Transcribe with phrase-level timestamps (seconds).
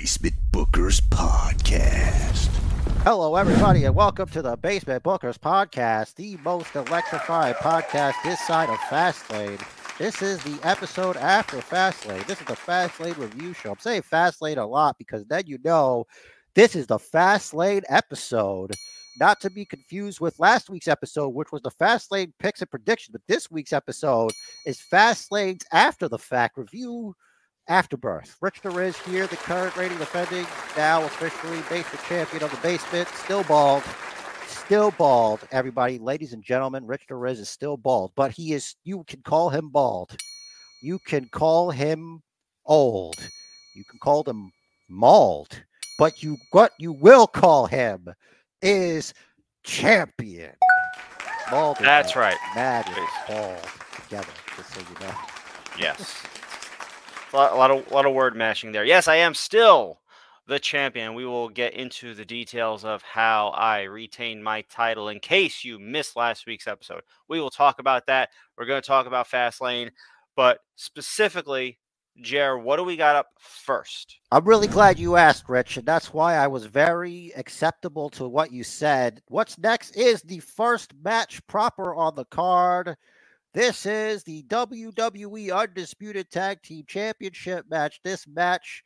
[0.00, 2.46] Basement Bookers Podcast.
[3.02, 8.70] Hello, everybody, and welcome to the Basement Bookers Podcast, the most electrified podcast this side
[8.70, 9.60] of Fastlane.
[9.98, 12.24] This is the episode after Fastlane.
[12.28, 13.72] This is the Fastlane review show.
[13.72, 16.06] I'm saying Fastlane a lot because then you know
[16.54, 18.76] this is the Fastlane episode.
[19.18, 23.14] Not to be confused with last week's episode, which was the Fastlane picks and predictions,
[23.14, 24.30] but this week's episode
[24.64, 27.16] is Fastlane's after the fact review
[27.68, 28.36] Afterbirth.
[28.40, 30.46] Rich is here, the current reigning defending,
[30.76, 33.82] now officially basement champion of the basement, still bald.
[34.46, 36.86] Still bald, everybody, ladies and gentlemen.
[36.86, 40.16] Rich Riz is still bald, but he is, you can call him bald.
[40.82, 42.22] You can call him
[42.64, 43.16] old.
[43.74, 44.50] You can call him
[44.88, 45.62] mauled.
[45.98, 48.08] But you, what you will call him
[48.62, 49.12] is
[49.62, 50.52] champion.
[51.50, 52.36] Mauled That's right.
[52.54, 52.96] Mad is
[53.26, 53.58] bald
[53.94, 55.14] together, just so you know.
[55.78, 56.14] Yes.
[57.32, 58.84] A lot, a lot of a lot of word mashing there.
[58.84, 60.00] Yes, I am still
[60.46, 61.14] the champion.
[61.14, 65.78] We will get into the details of how I retained my title in case you
[65.78, 67.02] missed last week's episode.
[67.28, 68.30] We will talk about that.
[68.56, 69.90] We're going to talk about Fastlane,
[70.36, 71.78] but specifically,
[72.22, 74.16] Jer, what do we got up first?
[74.32, 78.50] I'm really glad you asked, Rich, and that's why I was very acceptable to what
[78.50, 79.20] you said.
[79.28, 82.96] What's next is the first match proper on the card.
[83.54, 88.00] This is the WWE Undisputed Tag Team Championship match.
[88.04, 88.82] This match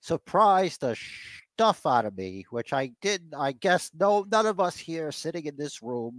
[0.00, 0.96] surprised the
[1.54, 5.46] stuff out of me, which I didn't, I guess, no, none of us here sitting
[5.46, 6.18] in this room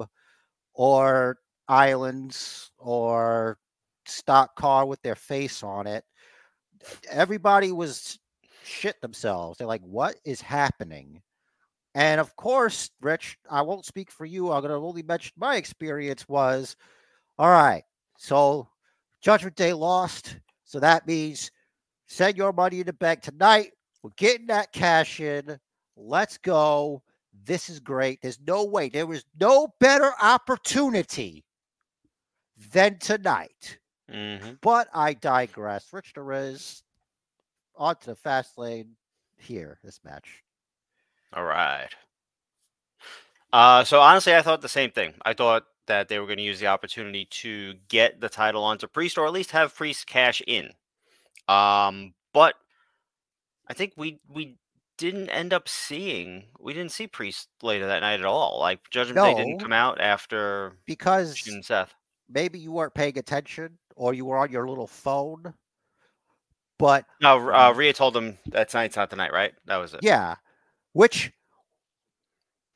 [0.73, 1.37] or
[1.69, 3.57] islands or
[4.05, 6.03] stock car with their face on it.
[7.09, 8.19] Everybody was
[8.65, 9.57] shit themselves.
[9.57, 11.21] They're like, what is happening?
[11.95, 14.51] And of course, Rich, I won't speak for you.
[14.51, 16.75] I'm going to only mention my experience was
[17.39, 17.83] all right.
[18.17, 18.67] So
[19.21, 20.35] Judgment Day lost.
[20.65, 21.49] So that means
[22.05, 23.71] send your money in the bank tonight.
[24.03, 25.57] We're getting that cash in.
[25.95, 27.01] Let's go.
[27.45, 28.21] This is great.
[28.21, 28.89] There's no way.
[28.89, 31.45] There was no better opportunity
[32.71, 33.79] than tonight.
[34.11, 34.53] Mm-hmm.
[34.61, 35.87] But I digress.
[35.93, 36.83] Rich Perez
[37.75, 38.95] onto the fast lane
[39.37, 40.43] here, this match.
[41.33, 41.89] All right.
[43.53, 45.13] Uh, so honestly, I thought the same thing.
[45.23, 48.87] I thought that they were going to use the opportunity to get the title onto
[48.87, 50.71] Priest or at least have Priest cash in.
[51.49, 52.55] Um, but
[53.67, 54.55] I think we we
[54.97, 58.59] didn't end up seeing we didn't see Priest later that night at all.
[58.59, 61.93] Like Judgment no, Day didn't come out after because Seth.
[62.29, 65.53] Maybe you weren't paying attention or you were on your little phone.
[66.77, 69.53] But no, uh, Rhea told him that tonight's not the night, right?
[69.65, 70.01] That was it.
[70.03, 70.35] Yeah.
[70.93, 71.31] Which,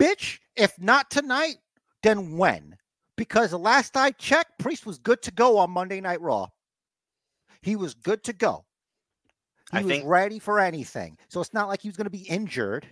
[0.01, 1.55] bitch, if not tonight,
[2.01, 2.75] then when?
[3.15, 6.47] Because the last I checked, Priest was good to go on Monday Night Raw.
[7.61, 8.65] He was good to go.
[9.71, 10.05] He I was think...
[10.05, 11.17] ready for anything.
[11.29, 12.87] So it's not like he was going to be injured.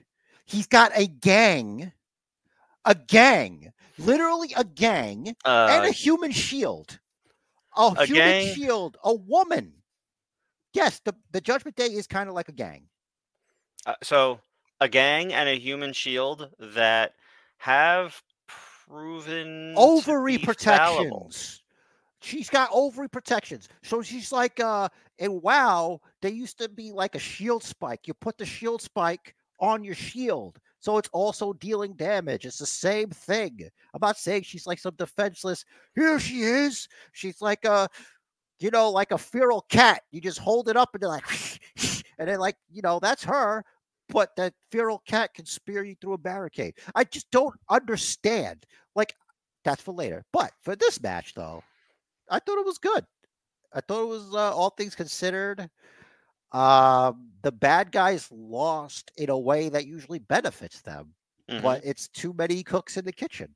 [0.46, 1.92] He's got a gang,
[2.86, 7.00] a gang, literally a gang, uh, and a human shield.
[7.78, 8.56] A, a human gang?
[8.56, 9.74] shield, a woman.
[10.74, 12.88] Yes, the, the Judgment Day is kind of like a gang.
[13.86, 14.40] Uh, so
[14.80, 17.14] a gang and a human shield that
[17.58, 18.22] have
[18.91, 21.09] proven ovary protections.
[21.09, 21.31] Fallible.
[22.19, 23.69] She's got ovary protections.
[23.84, 28.07] So she's like uh and WoW, they used to be like a shield spike.
[28.07, 30.59] You put the shield spike on your shield.
[30.80, 32.46] So it's also dealing damage.
[32.46, 33.69] It's the same thing.
[33.94, 35.63] I'm not saying she's like some defenseless.
[35.94, 36.88] Here she is.
[37.12, 37.88] She's like a,
[38.59, 40.01] you know, like a feral cat.
[40.09, 41.25] You just hold it up and they're like,
[42.18, 43.63] and then like, you know, that's her
[44.12, 46.76] but that feral cat can spear you through a barricade.
[46.94, 48.66] I just don't understand.
[48.96, 49.16] Like,
[49.64, 50.24] that's for later.
[50.32, 51.64] But for this match, though,
[52.30, 53.06] I thought it was good.
[53.74, 55.70] I thought it was uh, all things considered.
[56.52, 61.14] Um, the bad guys lost in a way that usually benefits them,
[61.50, 61.64] mm-hmm.
[61.64, 63.56] but it's too many cooks in the kitchen.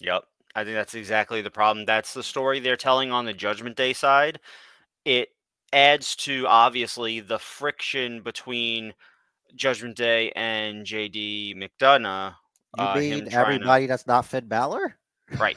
[0.00, 0.24] Yep.
[0.56, 1.84] I think that's exactly the problem.
[1.84, 4.40] That's the story they're telling on the Judgment Day side.
[5.04, 5.30] It
[5.72, 8.94] adds to obviously the friction between
[9.54, 12.34] Judgment Day and JD McDonagh.
[12.78, 13.88] You uh, mean everybody to...
[13.88, 14.96] that's not Finn Balor?
[15.38, 15.56] Right.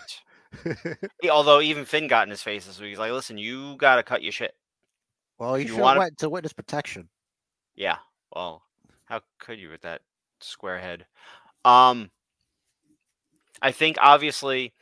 [1.21, 2.89] yeah, although even Finn got in his face this week.
[2.89, 4.53] He's like, listen, you got to cut your shit.
[5.39, 5.99] Well, he should wanna...
[5.99, 7.09] went to witness protection.
[7.75, 7.97] Yeah.
[8.33, 8.63] Well,
[9.05, 10.01] how could you with that
[10.41, 11.05] square head?
[11.65, 12.11] Um,
[13.61, 14.73] I think obviously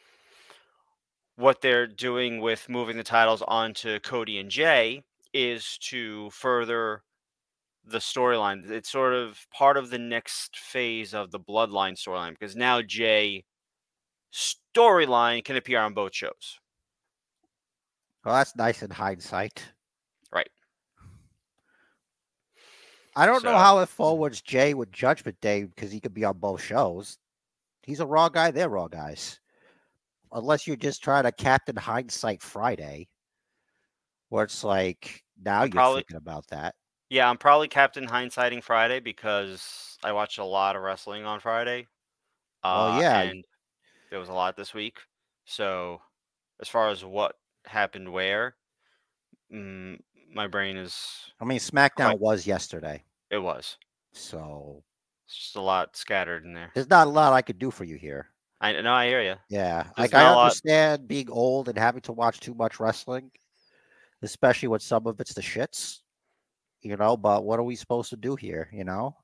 [1.35, 5.03] what they're doing with moving the titles onto Cody and Jey
[5.33, 7.01] is to further
[7.87, 8.69] the storyline.
[8.69, 13.45] It's sort of part of the next phase of the Bloodline storyline because now Jey
[14.33, 16.59] storyline can appear on both shows.
[18.23, 19.63] Well, that's nice in hindsight.
[20.31, 20.49] Right.
[23.15, 26.37] I don't know how it forwards Jey with Judgment Day because he could be on
[26.37, 27.17] both shows.
[27.83, 28.51] He's a raw guy.
[28.51, 29.39] They're raw guys.
[30.31, 33.07] Unless you're just trying to Captain Hindsight Friday,
[34.29, 36.75] where it's like now you're Probably- thinking about that.
[37.09, 41.87] Yeah, I'm probably Captain Hindsighting Friday because I watched a lot of wrestling on Friday.
[42.63, 43.21] Well, uh, yeah.
[43.21, 43.45] and
[44.09, 44.97] there was a lot this week.
[45.45, 46.01] So,
[46.59, 47.35] as far as what
[47.65, 48.55] happened where,
[49.53, 49.99] mm,
[50.33, 53.77] my brain is I mean, SmackDown Quite- was yesterday, it was
[54.13, 54.83] so
[55.25, 56.71] it's just a lot scattered in there.
[56.73, 58.29] there's not a lot I could do for you here.
[58.61, 59.35] I know I hear you.
[59.49, 63.29] Yeah, There's like I lot- understand being old and having to watch too much wrestling,
[64.23, 65.99] especially when some of it's the shits,
[66.85, 67.17] you know.
[67.17, 68.69] But what are we supposed to do here?
[68.71, 69.15] You know,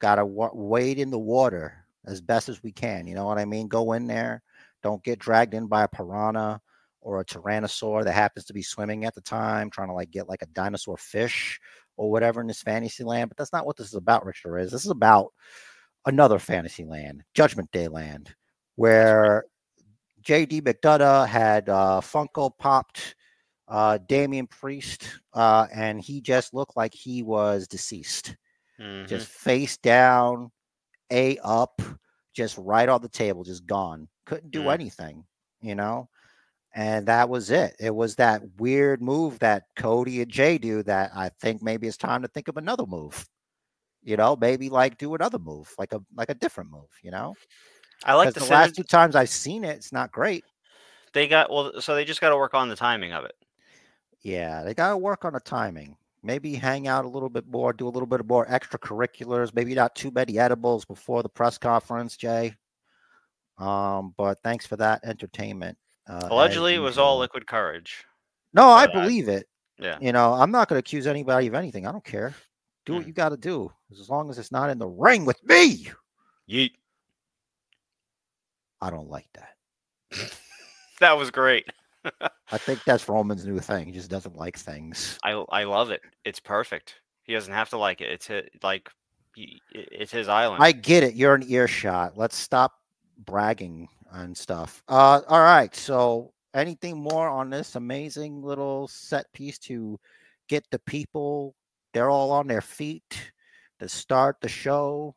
[0.00, 3.06] gotta wa- wade in the water as best as we can.
[3.06, 3.68] You know what I mean?
[3.68, 4.42] Go in there,
[4.82, 6.60] don't get dragged in by a piranha
[7.00, 10.28] or a tyrannosaur that happens to be swimming at the time, trying to like get
[10.28, 11.60] like a dinosaur fish
[11.96, 13.30] or whatever in this fantasy land.
[13.30, 14.58] But that's not what this is about, Richard.
[14.58, 15.32] Is this is about
[16.06, 18.34] another fantasy land, Judgment Day land,
[18.76, 19.44] where
[20.22, 23.14] JD McDonagh had uh, Funko popped
[23.74, 28.36] uh, Damian Priest, uh, and he just looked like he was deceased,
[28.78, 29.08] Mhm.
[29.08, 30.52] just face down,
[31.10, 31.82] A up,
[32.32, 34.08] just right on the table, just gone.
[34.26, 34.74] Couldn't do Mm.
[34.74, 35.26] anything,
[35.60, 36.08] you know.
[36.72, 37.74] And that was it.
[37.80, 41.96] It was that weird move that Cody and Jey do that I think maybe it's
[41.96, 43.26] time to think of another move.
[44.04, 47.34] You know, maybe like do another move, like a like a different move, you know?
[48.04, 50.44] I like the, the last two times I've seen it, it's not great.
[51.12, 53.34] They got well, so they just got to work on the timing of it.
[54.24, 55.96] Yeah, they got to work on the timing.
[56.22, 59.54] Maybe hang out a little bit more, do a little bit more extracurriculars.
[59.54, 62.54] Maybe not too many edibles before the press conference, Jey.
[63.58, 65.76] Um, but thanks for that entertainment.
[66.08, 68.04] Uh, Allegedly, it was all liquid courage.
[68.54, 69.46] No, I believe it.
[69.78, 69.98] Yeah.
[70.00, 71.86] You know, I'm not going to accuse anybody of anything.
[71.86, 72.34] I don't care.
[72.86, 73.08] Do what Mm.
[73.08, 75.88] you got to do, as long as it's not in the ring with me.
[76.48, 76.72] Yeet.
[78.80, 80.30] I don't like that.
[81.00, 81.66] That was great.
[82.54, 83.86] I think that's Roman's new thing.
[83.86, 85.18] He just doesn't like things.
[85.24, 86.02] I I love it.
[86.24, 86.94] It's perfect.
[87.24, 88.12] He doesn't have to like it.
[88.12, 88.88] It's hi- like
[89.34, 90.62] he, it's his island.
[90.62, 91.16] I get it.
[91.16, 92.16] You're an earshot.
[92.16, 92.74] Let's stop
[93.18, 94.84] bragging and stuff.
[94.86, 95.74] Uh, all right.
[95.74, 99.98] So, anything more on this amazing little set piece to
[100.48, 101.56] get the people?
[101.92, 103.32] They're all on their feet
[103.80, 105.16] to start the show.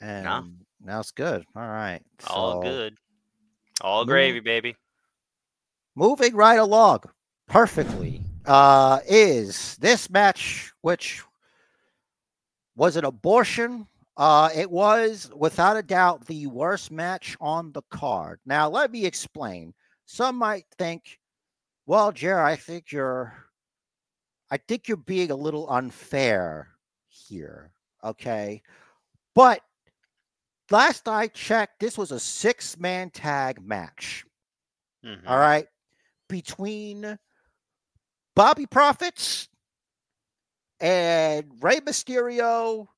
[0.00, 1.44] And now it's good.
[1.56, 2.02] All right.
[2.28, 2.96] all good.
[3.80, 4.76] All gravy, baby.
[5.96, 7.00] Moving right along
[7.48, 11.22] perfectly uh is this match which
[12.76, 13.86] was an abortion
[14.16, 18.38] uh it was without a doubt the worst match on the card.
[18.46, 19.74] Now let me explain.
[20.06, 21.18] Some might think
[21.86, 23.34] well Jer, i think you're
[24.50, 26.68] i think you're being a little unfair
[27.08, 27.70] here
[28.04, 28.62] okay?
[29.34, 29.60] But
[30.70, 34.24] last i checked this was a six man tag match.
[35.04, 35.22] Mhm.
[35.26, 35.66] all right,
[36.34, 37.16] between
[38.34, 39.48] Bobby Profits
[40.80, 42.88] and Rey Mysterio,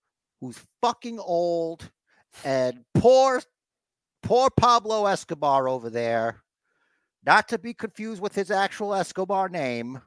[0.41, 1.91] who's fucking old,
[2.45, 3.43] and poor,
[4.23, 6.43] poor Pablo Escobar over there,
[7.27, 10.01] not to be confused with his actual Escobar name.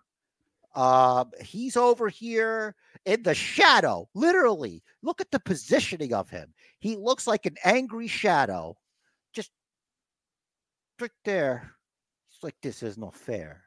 [0.74, 2.74] Uh, he's over here
[3.06, 4.82] in the shadow, literally.
[5.04, 6.52] Look at the positioning of him.
[6.80, 8.76] He looks like an angry shadow,
[9.34, 9.52] just
[11.00, 11.76] right there.
[12.40, 13.66] It's like this is not fair.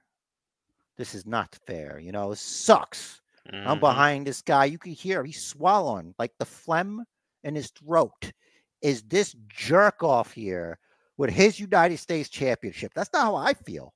[0.96, 1.98] This is not fair.
[1.98, 3.20] You know, it sucks.
[3.66, 3.80] I'm Mhm.
[3.80, 4.64] behind this guy.
[4.64, 7.04] You can hear he's swallowing like the phlegm
[7.44, 8.32] in his throat.
[8.80, 10.78] Is this jerk off here
[11.18, 12.94] with his United States Championship?
[12.94, 13.92] That's not how I feel.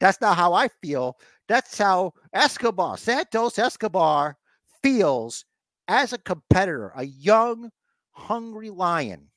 [0.00, 1.18] That's not how I feel.
[1.46, 4.38] That's how Escobar, Santos Escobar,
[4.82, 5.44] feels
[5.88, 7.70] as a competitor, a young,
[8.12, 9.30] hungry lion.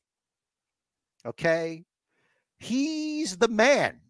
[1.26, 1.86] Okay.
[2.60, 4.09] He's the man.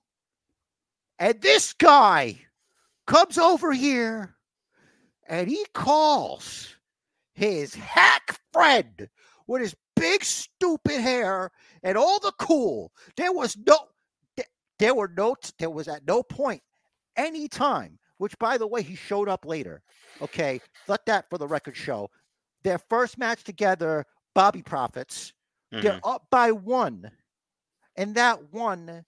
[1.19, 2.41] And this guy
[3.07, 4.35] comes over here
[5.27, 6.75] and he calls
[7.33, 9.09] his hack friend
[9.47, 11.51] with his big stupid hair
[11.83, 12.93] and all the cool.
[13.17, 13.77] There was no
[14.79, 16.63] there were no t- there was at no point
[17.17, 19.83] any time, which by the way he showed up later.
[20.21, 22.09] Okay, let that for the record show.
[22.63, 25.33] Their first match together, Bobby Profits,
[25.81, 25.99] they're Mhm.
[26.03, 27.11] up by one.
[27.97, 29.05] And that one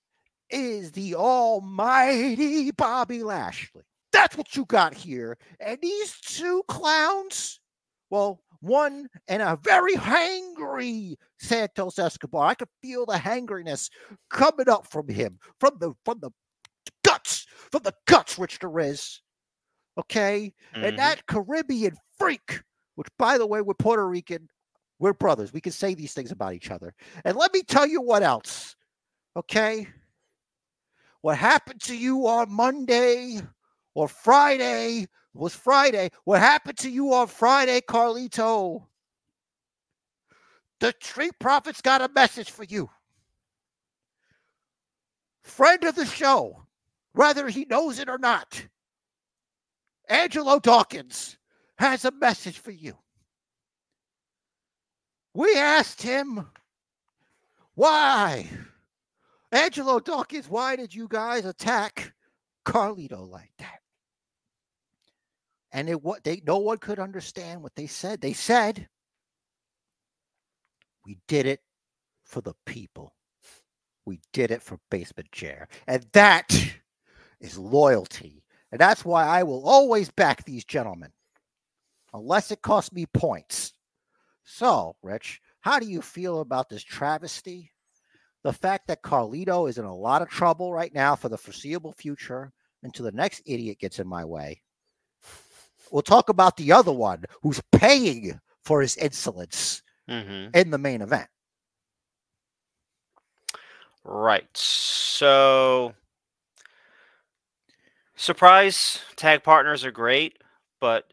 [0.51, 3.83] is the almighty Bobby Lashley.
[4.11, 5.37] That's what you got here.
[5.59, 7.59] And these two clowns,
[8.09, 12.47] well, one and a very hangry Santos Escobar.
[12.47, 13.89] I could feel the hangriness
[14.29, 16.29] coming up from him, from the from the
[17.03, 19.21] guts, from the guts, Rich there is.
[19.97, 20.53] Okay.
[20.75, 20.89] Mhm.
[20.89, 22.61] And that Caribbean freak,
[22.95, 24.47] which by the way, we're Puerto Rican,
[24.99, 25.53] we're brothers.
[25.53, 26.93] We can say these things about each other.
[27.25, 28.75] And let me tell you what else.
[29.35, 29.87] Okay.
[31.21, 33.39] What happened to you on Monday
[33.93, 36.09] or Friday was Friday.
[36.23, 38.87] What happened to you on Friday, Carlito?
[40.79, 42.89] The Street Profits got a message for you.
[45.43, 46.63] Friend of the show,
[47.13, 48.65] whether he knows it or not,
[50.09, 51.37] Angelo Dawkins
[51.77, 52.97] has a message for you.
[55.33, 56.47] We asked him
[57.75, 58.47] why.
[59.51, 62.13] Angelo Dawkins, why did you guys attack
[62.65, 63.79] Carlito like that?
[65.73, 68.21] And it what they no one could understand what they said.
[68.21, 68.87] They said,
[71.05, 71.61] We did it
[72.23, 73.15] for the people.
[74.05, 75.67] We did it for basement chair.
[75.87, 76.49] And that
[77.39, 78.43] is loyalty.
[78.71, 81.11] And that's why I will always back these gentlemen,
[82.13, 83.73] unless it costs me points.
[84.43, 87.70] So, Rich, how do you feel about this travesty?
[88.43, 91.93] The fact that Carlito is in a lot of trouble right now for the foreseeable
[91.93, 92.51] future
[92.83, 94.61] until the next idiot gets in my way.
[95.91, 100.55] We'll talk about the other one who's paying for his insolence Mhm.
[100.55, 101.29] in the main event.
[104.03, 104.49] Right.
[104.57, 105.93] So
[108.15, 110.41] surprise tag partners are great,
[110.79, 111.11] but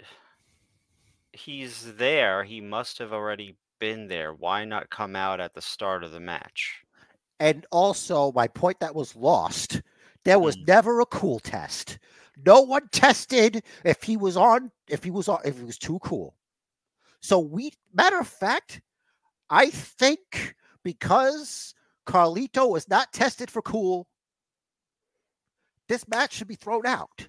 [1.33, 2.45] he's there.
[2.45, 4.33] He must have already been there.
[4.33, 6.83] Why not come out at the start of the match?
[7.41, 9.83] And also, my point that was lost
[10.25, 10.67] there was Mm.
[10.67, 11.99] never a cool test.
[12.45, 15.99] No one tested if he was on, if he was on, if he was too
[16.01, 16.37] cool.
[17.21, 18.83] So we, matter of fact,
[19.51, 21.75] I think because
[22.07, 24.09] Carlito was not tested for cool,
[25.89, 27.29] this match should be thrown out.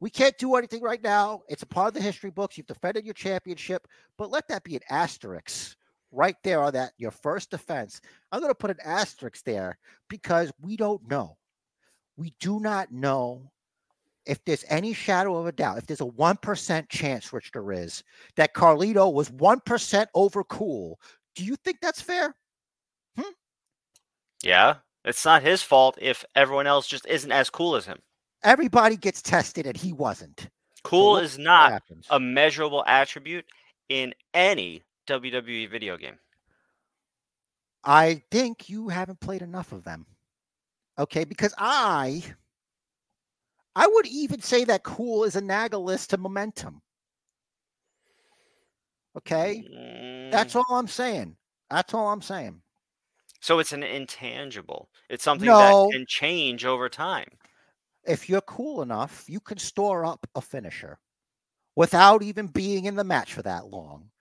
[0.00, 1.42] We can't do anything right now.
[1.48, 2.56] It's a part of the history books.
[2.56, 3.86] You've defended your championship,
[4.16, 5.76] but let that be an asterisk
[6.10, 8.00] right there on that your first defense.
[8.32, 11.36] I'm going to put an asterisk there because we don't know.
[12.16, 13.50] We do not know
[14.26, 18.02] if there's any shadow of a doubt, if there's a 1% chance, which there is,
[18.36, 21.00] that Carlito was 1% over cool.
[21.34, 22.34] Do you think that's fair?
[23.16, 23.30] Hmm?
[24.42, 24.74] Yeah.
[25.04, 27.98] It's not his fault if everyone else just isn't as cool as him.
[28.42, 30.48] Everybody gets tested and he wasn't.
[30.84, 33.46] Cool what- is not a measurable attribute
[33.88, 36.20] in any WWE video game.
[37.82, 40.06] I think you haven't played enough of them.
[40.98, 42.36] Okay, because I
[43.74, 46.82] I would even say that cool is analogous to momentum.
[49.16, 49.64] Okay?
[50.30, 51.38] That's Mm, all I'm saying.
[51.70, 52.62] That's all I'm saying.
[53.40, 54.90] So it's an intangible.
[55.08, 55.56] It's something No.
[55.56, 57.40] that can change over time.
[58.02, 60.98] If you're cool enough, you can store up a finisher
[61.76, 64.12] without even being in the match for that long.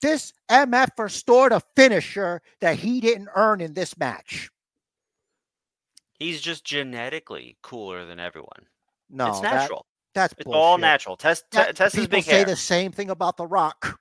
[0.00, 4.50] This MFer stored a finisher that he didn't earn in this match.
[6.14, 8.66] He's just genetically cooler than everyone.
[9.10, 9.86] No, it's that- natural.
[10.14, 11.16] that's it's all natural.
[11.16, 12.44] Test te- That- people big say hair.
[12.44, 14.00] the same thing about The Rock.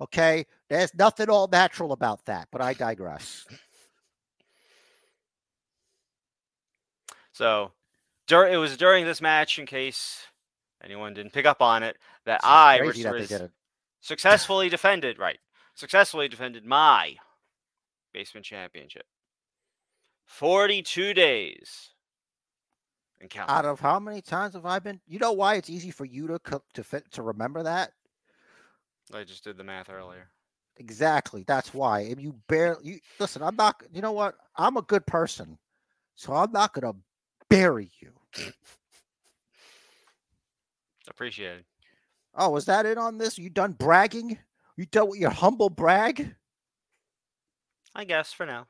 [0.00, 3.44] Okay, there's nothing all natural about that, but I digress.
[7.32, 7.72] So
[8.26, 10.22] dur- it was during this match, in case
[10.82, 13.50] anyone didn't pick up on it, that It's I crazy that
[14.06, 14.40] they res- did it.
[14.40, 15.38] successfully defended, right?
[15.74, 17.16] Successfully defended my
[18.12, 19.06] basement championship.
[20.26, 21.90] 42 days.
[23.20, 23.50] And count.
[23.50, 25.00] Out of how many times have I been?
[25.06, 27.92] You know why it's easy for you to co- to fit to remember that?
[29.12, 30.28] I just did the math earlier.
[30.76, 31.44] Exactly.
[31.46, 32.00] That's why.
[32.02, 33.82] If you barely you listen, I'm not.
[33.92, 34.36] You know what?
[34.56, 35.58] I'm a good person,
[36.14, 36.94] so I'm not gonna
[37.50, 38.12] bury you.
[41.08, 41.64] Appreciated.
[42.38, 43.36] Oh, was that it on this?
[43.38, 44.38] You done bragging?
[44.76, 46.36] You done with your humble brag?
[47.94, 48.68] I guess for now.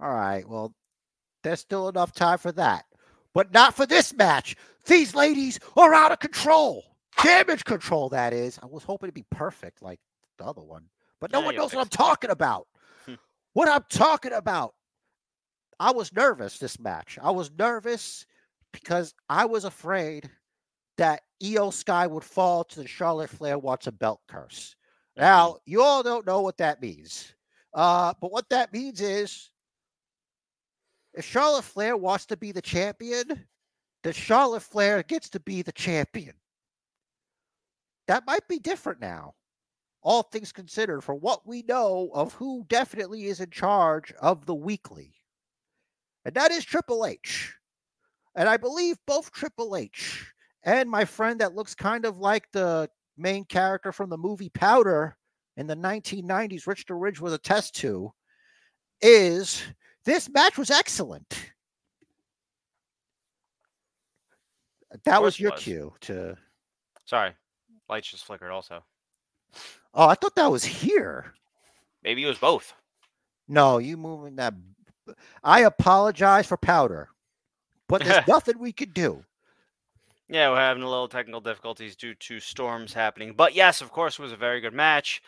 [0.00, 0.48] All right.
[0.48, 0.74] Well,
[1.42, 2.84] there's still enough time for that,
[3.34, 4.56] but not for this match.
[4.86, 6.84] These ladies are out of control.
[7.22, 8.58] Damage control, that is.
[8.62, 10.00] I was hoping to be perfect like
[10.38, 10.86] the other one,
[11.20, 12.66] but no Yeah, one knows what I'm talking about.
[13.06, 13.14] Hmm.
[13.54, 14.74] what I'm talking about.
[15.78, 17.18] I was nervous this match.
[17.22, 18.26] I was nervous
[18.72, 20.30] because I was afraid
[20.98, 24.74] that Io Sky would fall to the Charlotte Flair wants a belt curse.
[25.18, 25.22] Mm-hmm.
[25.22, 27.34] Now, you all don't know what that means.
[27.72, 29.50] Uh, but what that means is
[31.14, 33.46] if Charlotte Flair wants to be the champion,
[34.02, 36.34] then Charlotte Flair gets to be the champion.
[38.08, 39.34] That might be different now,
[40.02, 44.54] all things considered, for what we know of who definitely is in charge of the
[44.54, 45.14] weekly.
[46.24, 47.54] And that is Triple H.
[48.34, 50.32] And I believe both Triple H
[50.64, 55.16] and my friend that looks kind of like the main character from the movie Powder
[55.56, 58.12] in the 1990s, Rich the Ridge was a test to,
[59.02, 59.62] is
[60.04, 61.50] this match was excellent.
[65.04, 65.62] That was your was.
[65.62, 66.36] cue to.
[67.04, 67.32] Sorry,
[67.88, 68.50] lights just flickered.
[68.50, 68.82] Also,
[69.94, 71.34] Oh, I thought that was here.
[72.02, 72.72] maybe it was both.
[73.48, 74.54] No, you moving that.
[75.42, 77.08] I apologize for powder,
[77.88, 79.24] but there's nothing we could do.
[80.32, 83.34] Yeah, we're having a little technical difficulties due to storms happening.
[83.36, 85.22] But yes, of course, it was a very good match.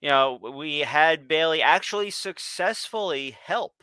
[0.00, 3.74] You know, we had Bayley actually successfully help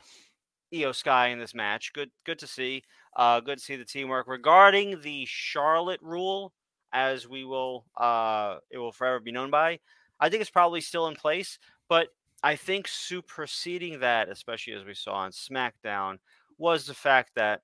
[0.74, 1.94] Io Sky in this match.
[1.94, 2.84] Good good to see.
[3.15, 4.27] Uh good to see the teamwork.
[4.27, 6.51] Regarding the Charlotte rule,
[6.91, 9.79] as we will uh it will forever be known by,
[10.20, 12.10] I think it's probably still in place, but
[12.44, 16.17] I think superseding that, especially as we saw on SmackDown,
[16.58, 17.62] was the fact that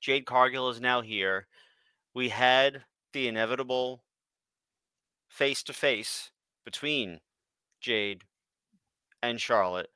[0.00, 1.46] Jade Cargill is now here.
[2.16, 2.82] We had
[3.12, 4.02] the inevitable
[5.28, 6.30] face to face
[6.64, 7.20] between
[7.78, 8.22] Jade
[9.22, 9.90] and Charlotte.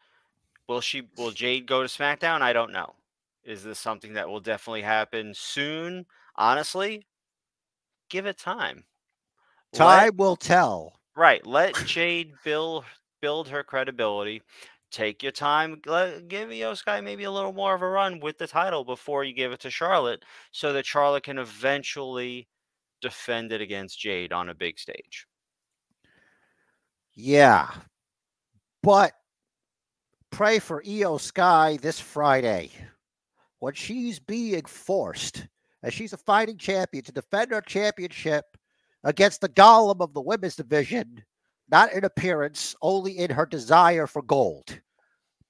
[0.69, 2.43] Will she will Jade go to SmackDown?
[2.43, 2.95] I don't know.
[3.43, 6.05] Is this something that will definitely happen soon?
[6.37, 7.07] Honestly,
[8.11, 8.85] give it time.
[9.73, 11.01] Let- Time will tell.
[11.17, 11.47] Right.
[11.47, 12.85] Let Jade build
[13.23, 14.43] build her credibility.
[14.91, 15.81] Take your time.
[16.29, 19.33] Give Io Sky maybe a little more of a run with the title before you
[19.33, 22.49] give it to Charlotte, so that Charlotte can eventually
[23.01, 25.27] defend it against Jade on a big stage.
[27.15, 27.71] Yeah.
[28.83, 29.13] But
[30.31, 32.71] pray for Io Sky this Friday
[33.61, 35.47] when she's being forced,
[35.83, 38.57] as she's a fighting champion, to defend her championship
[39.05, 41.23] against the golem of the women's division,
[41.71, 44.81] not in appearance, only in her desire for gold.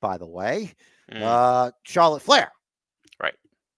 [0.01, 0.75] By the way,
[1.11, 2.53] Mm, uh, Charlotte Flair.
[3.21, 3.37] Right.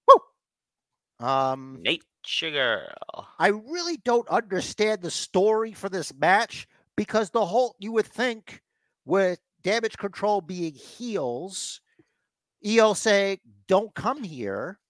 [0.09, 1.27] Woo.
[1.27, 3.29] Um, Nature Girl.
[3.39, 8.63] I really don't understand the story for this match because the whole you would think
[9.05, 11.81] with damage control being heels,
[12.67, 14.81] Io saying don't come here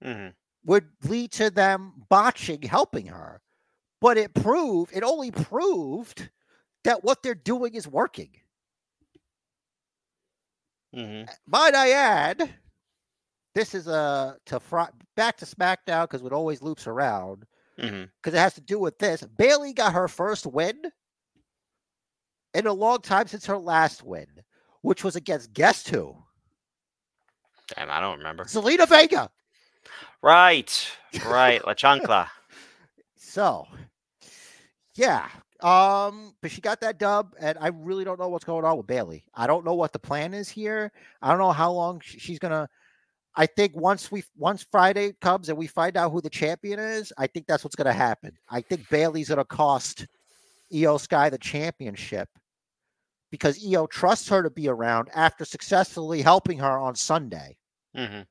[0.00, 0.34] Mhm.
[0.64, 3.40] would lead to them botching helping her.
[4.00, 6.30] But it proved it only proved
[6.88, 8.30] that what they're doing is working.
[10.94, 11.28] Mhm.
[11.46, 12.54] Might I add,
[13.54, 17.46] this is a to fr- back to SmackDown because it always loops around.
[17.76, 19.22] Because it has to do with this.
[19.36, 20.80] Bayley got her first win
[22.54, 24.42] in a long time since her last win,
[24.80, 26.16] which was against guess who?
[27.76, 28.44] Damn, I don't remember.
[28.44, 29.30] Zelina Vega.
[30.22, 30.90] Right.
[31.26, 31.62] Right.
[31.66, 32.30] La Chancla.
[33.20, 33.68] So,
[34.94, 35.28] yeah.
[35.60, 38.86] Um, but she got that dub, and I really don't know what's going on with
[38.86, 39.24] Bayley.
[39.34, 40.92] I don't know what the plan is here.
[41.20, 42.68] I don't know how long she's gonna.
[43.36, 47.12] I think once we once Friday comes and we find out who the champion is,
[47.18, 48.36] I think that's what's gonna happen.
[48.48, 50.06] I think Bayley's gonna cost
[50.74, 52.28] Io Sky the championship
[53.30, 57.56] because EO trusts her to be around after successfully helping her on Sunday.
[57.94, 58.22] hmm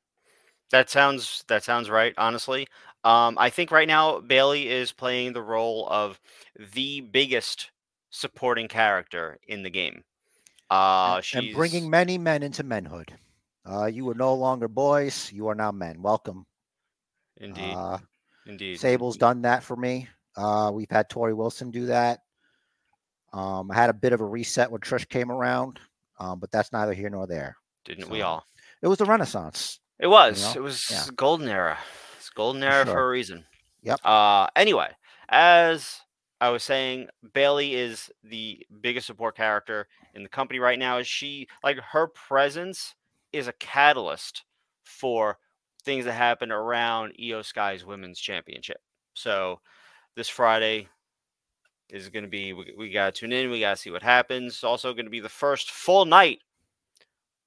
[0.70, 2.14] That sounds that sounds right.
[2.18, 2.66] Honestly,
[3.04, 6.20] um, I think right now Bayley is playing the role of
[6.74, 7.70] the biggest
[8.10, 10.02] supporting character in the game.
[10.70, 13.14] Uh, and, she's and bringing many men into menhood.
[13.64, 16.00] Uh, you were no longer boys; you are now men.
[16.02, 16.46] Welcome.
[17.36, 17.98] indeed, Uh,
[18.46, 18.80] indeed.
[18.80, 20.08] Sable's done that for me.
[20.36, 22.20] Uh, we've had Torrie Wilson do that.
[23.32, 25.80] Um, I had a bit of a reset when Trish came around,
[26.18, 27.56] um, but that's neither here nor there.
[27.84, 28.44] Didn't we all?
[28.82, 29.80] It was the Renaissance.
[29.98, 30.42] It was.
[30.54, 30.60] know?
[30.60, 31.04] It was Yeah.
[31.14, 31.78] golden era.
[32.38, 33.44] Golden era for a reason.
[33.82, 33.98] Yep.
[34.04, 34.90] Uh, anyway,
[35.28, 36.02] as
[36.40, 40.98] I was saying, Bayley is the biggest support character in the company right now.
[40.98, 42.94] Is she like her presence
[43.32, 44.44] is a catalyst
[44.84, 45.36] for
[45.84, 48.78] things that happen around Io Sky's Women's Championship.
[49.14, 49.58] So
[50.14, 50.86] this Friday
[51.90, 53.50] is going to be we, we got to tune in.
[53.50, 54.52] We got to see what happens.
[54.52, 56.38] It's also going to be the first full night.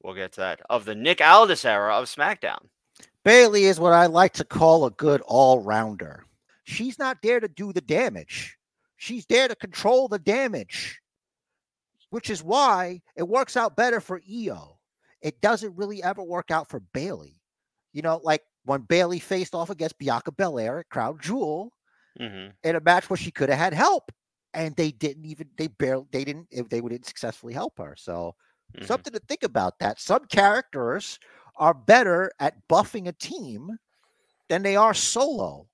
[0.04, 2.66] We'll get to that of the Nick Aldis era of SmackDown.
[3.24, 6.26] Bayley is what I like to call a good all rounder.
[6.64, 8.58] She's not there to do the damage,
[8.98, 11.02] she's there to control the damage,
[12.10, 14.80] which is why it works out better for Io.
[15.22, 17.42] It doesn't really ever work out for Bayley.
[17.94, 21.74] You know, like when Bayley faced off against Bianca Belair at Crown Jewel
[22.20, 24.12] hmm in a match where she could have had help,
[24.54, 27.96] and they didn't even they barely they didn't, they didn't successfully help her.
[27.98, 28.36] So
[28.78, 28.86] Mhm.
[28.86, 30.00] something to think about that.
[30.00, 31.20] Some characters
[31.62, 33.78] are better at buffing a team
[34.50, 35.68] than they are solo.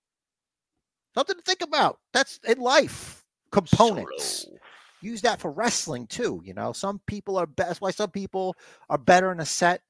[1.16, 1.98] Something to think about.
[2.14, 3.24] That's in life.
[3.52, 4.44] Components.
[4.44, 4.58] Solo.
[5.02, 6.42] Use that for wrestling too.
[6.44, 7.70] You know, some people are best.
[7.70, 8.56] That's why some people
[8.90, 9.82] are better in a set,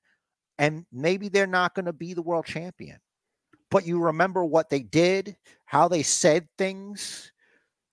[0.59, 2.99] and maybe they're not going to be the world champion.
[3.69, 7.31] but you remember what they did, how they said things.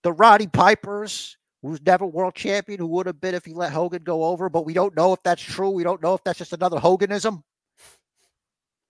[0.03, 4.03] The Roddy Pipers, who's never world champion, who would have been if he let Hogan
[4.05, 5.71] go over, but we don't know if that's true.
[5.71, 7.43] We don't know if that's just another Hoganism.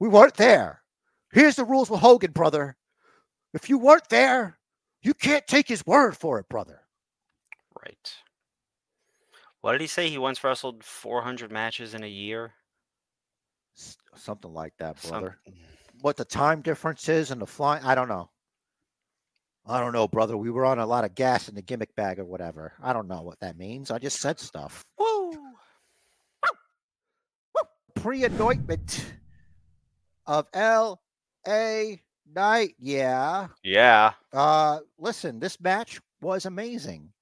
[0.01, 0.83] We weren't there.
[1.33, 2.77] Here's the rules with Hogan, brother.
[3.53, 4.59] If you weren't there,
[5.03, 6.81] you can't take his word for it, brother.
[7.81, 8.15] Right.
[9.61, 10.09] What did he say?
[10.09, 12.53] He once wrestled 400 matches in a year.
[13.79, 15.39] S- Something like that, brother.
[16.01, 18.31] What the time difference is and the flying, I don't know.
[19.67, 20.37] I don't know, brother.
[20.37, 22.75] We were on a lot of gas in the gimmick bag or whatever.
[22.83, 23.91] I don't know what that means.
[23.91, 24.85] I just said stuff.
[24.99, 25.33] Woo!
[27.95, 29.07] Pre anointment
[30.27, 32.03] of L.A.
[32.35, 32.75] Knight.
[32.79, 33.49] Yeah.
[33.63, 34.13] Yeah.
[34.33, 37.13] Uh, listen, this match was amazing.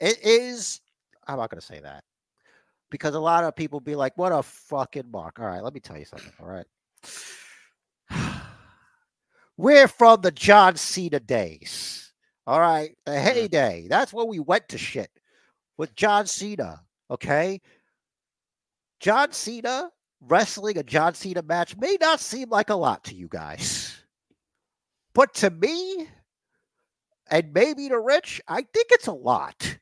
[0.00, 0.80] It is.
[1.26, 2.04] I'm not going to say that
[2.90, 5.80] because a lot of people be like, "What a fucking mark!" All right, let me
[5.80, 6.32] tell you something.
[6.40, 6.66] All right,
[9.56, 12.12] we're from the John Cena days.
[12.46, 13.86] All right, the heyday.
[13.88, 15.10] That's when we went to shit
[15.78, 16.80] with John Cena.
[17.10, 17.60] Okay,
[19.00, 19.90] John Cena
[20.22, 23.96] wrestling a John Cena match may not seem like a lot to you guys,
[25.14, 26.08] but to me,
[27.30, 29.78] and maybe to Rich, I think it's a lot.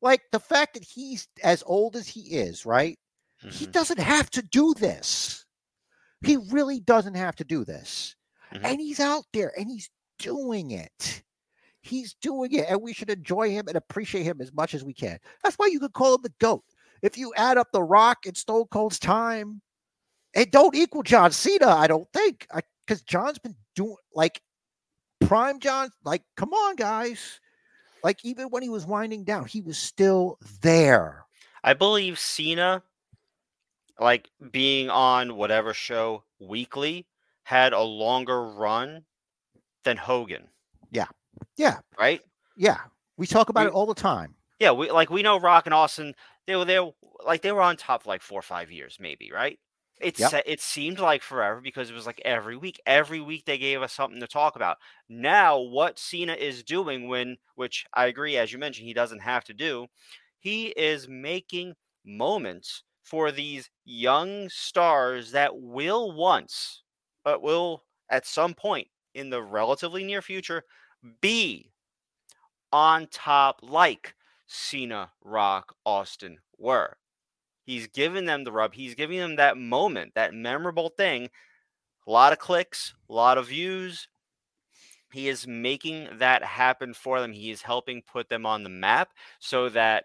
[0.00, 2.98] Like the fact that he's as old as he is, right?
[3.50, 5.44] He Mhm, doesn't have to do this.
[6.22, 8.16] He really doesn't have to do this.
[8.52, 8.64] Mhm.
[8.64, 11.24] And he's out there and he's doing it.
[11.82, 14.94] He's doing it, and we should enjoy him and appreciate him as much as we
[14.94, 15.18] can.
[15.42, 16.64] That's why you could call him the GOAT.
[17.02, 19.62] If you add up The Rock and Stone Cold's time,
[20.38, 22.46] it don't equal John Cena, I don't think.
[22.86, 24.40] Because John's been doing like
[25.20, 27.40] prime John, like, come on, guys.
[28.04, 31.24] Like, even when he was winding down, he was still there.
[31.64, 32.82] I believe Cena,
[33.98, 37.06] like being on whatever show weekly,
[37.42, 39.04] had a longer run
[39.84, 40.48] than Hogan,
[40.92, 41.06] Yeah,
[41.56, 41.80] Yeah.
[41.98, 42.20] right?
[42.56, 42.78] yeah.
[43.16, 44.34] We talk about We- it all the time.
[44.60, 46.14] Yeah, we like we know Rock and Austin.
[46.46, 46.88] They were there,
[47.24, 49.58] like they were on top for like four or five years, maybe, right?
[50.00, 50.38] It Yep.
[50.46, 52.80] it seemed like forever because it was like every week.
[52.86, 54.78] Every week they gave us something to talk about.
[55.08, 59.44] Now, what Cena is doing, when which I agree, as you mentioned, he doesn't have
[59.44, 59.88] to do,
[60.40, 66.82] he is making moments for these young stars that will once,
[67.24, 70.64] but will at some point in the relatively near future
[71.20, 71.72] be
[72.72, 74.14] on top like
[74.46, 76.96] Cena, Rock, Austin were.
[77.68, 78.72] He's giving them the rub.
[78.72, 81.28] He's giving them that moment, that memorable thing.
[82.06, 84.08] A lot of clicks, a lot of views.
[85.12, 87.30] He is making that happen for them.
[87.30, 90.04] He is helping put them on the map so that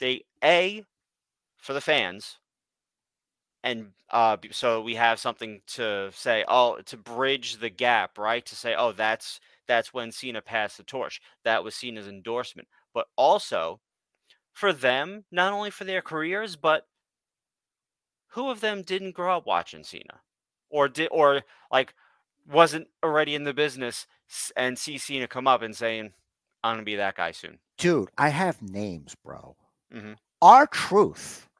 [0.00, 0.84] they, A,
[1.56, 2.40] for the fans,
[3.64, 8.44] and uh, so we have something to say, oh, to bridge the gap, right?
[8.44, 11.22] To say, oh, that's that's when Cena passed the torch.
[11.42, 12.68] That was Cena's endorsement.
[12.92, 13.80] But also
[14.56, 16.86] for them, not only for their careers, but
[18.28, 20.20] who of them didn't grow up watching Cena?
[20.70, 21.92] Or did or like
[22.48, 24.06] wasn't already in the business
[24.56, 26.14] and see Cena come up and saying,
[26.64, 27.58] I'm gonna be that guy soon.
[27.76, 29.56] Dude, I have names, bro.
[29.92, 30.16] Mhm.
[30.40, 31.50] R-Truth.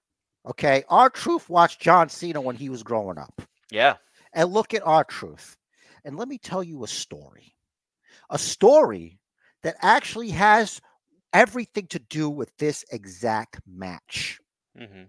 [0.47, 0.83] Okay.
[0.89, 3.43] R-Truth watched John Cena when he was growing up.
[3.71, 3.97] Yeah.
[4.33, 5.59] And look at R-Truth.
[6.03, 7.57] And let me tell you a story.
[8.31, 9.21] A story
[9.63, 10.81] that actually has
[11.37, 14.41] everything to do with this exact match.
[14.77, 15.05] hmm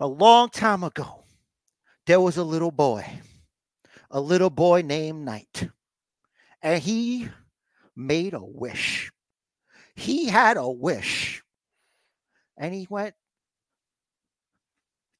[0.00, 1.24] A long time ago,
[2.06, 3.04] there was a little boy,
[4.10, 5.68] a little boy named Knight,
[6.62, 7.28] and he
[7.94, 9.12] made a wish.
[9.94, 11.42] He had a wish,
[12.56, 13.14] and he went,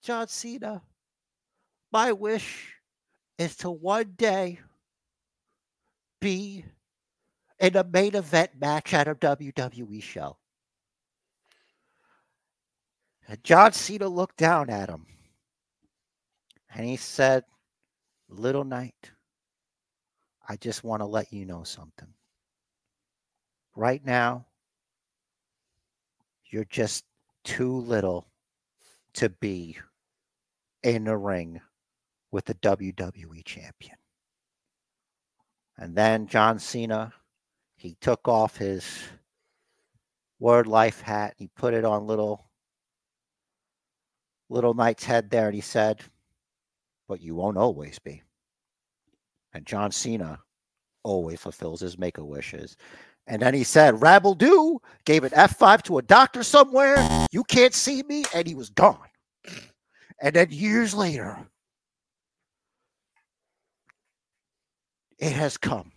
[0.02, 0.82] John Cena,
[1.92, 2.74] my wish
[3.38, 4.60] is to one day
[6.20, 6.64] be
[7.60, 10.36] in a main event match at a WWE show.
[13.28, 15.06] And John Cena looked down at him
[16.74, 17.44] and he said,
[18.28, 19.12] Little Knight,
[20.48, 22.08] I just want to let you know something.
[23.76, 24.46] Right now,
[26.50, 27.04] you're just
[27.44, 28.26] too little
[29.14, 29.76] to be
[30.82, 31.60] in the ring
[32.30, 33.96] with the WWE champion.
[35.78, 37.12] And then John Cena,
[37.76, 38.84] he took off his
[40.38, 42.46] word life hat, he put it on little
[44.48, 46.00] little knight's head there and he said,
[47.08, 48.22] But you won't always be.
[49.52, 50.40] And John Cena
[51.02, 52.76] always fulfills his make a wishes.
[53.26, 56.96] And then he said, Rabble do, gave an F5 to a doctor somewhere.
[57.30, 58.24] You can't see me.
[58.34, 59.08] And he was gone.
[60.20, 61.38] And then years later,
[65.18, 65.93] it has come.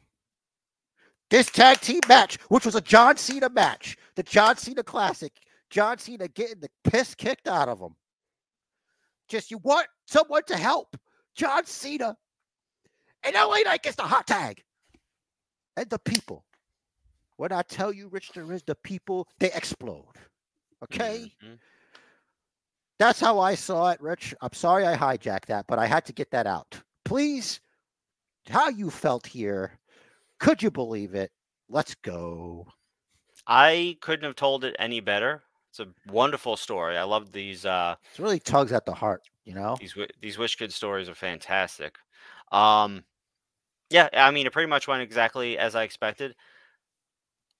[1.29, 5.33] This tag team match, which was a John Cena match, the John Cena Classic,
[5.69, 7.95] John Cena getting the piss kicked out of him.
[9.27, 10.95] Just you want someone to help
[11.35, 12.15] John Cena,
[13.23, 14.63] and LA Knight gets the hot tag,
[15.75, 16.45] and the people.
[17.35, 20.15] When I tell you, Rich, there is the people, they explode.
[20.83, 21.35] Okay.
[21.43, 21.59] Mhm.
[22.99, 24.33] That's how I saw it, Rich.
[24.41, 26.81] I'm sorry I hijacked that, but I had to get that out.
[27.05, 27.59] Please,
[28.47, 29.77] how you felt here.
[30.39, 31.32] Could you believe it?
[31.69, 32.67] Let's go.
[33.47, 35.43] I couldn't have told it any better.
[35.69, 36.97] It's a wonderful story.
[36.97, 39.78] I love these uh It really tugs at the heart, you know?
[39.80, 41.97] these these wish kid stories are fantastic.
[42.52, 43.04] Um
[43.89, 46.36] yeah, I mean it pretty much went exactly as I expected.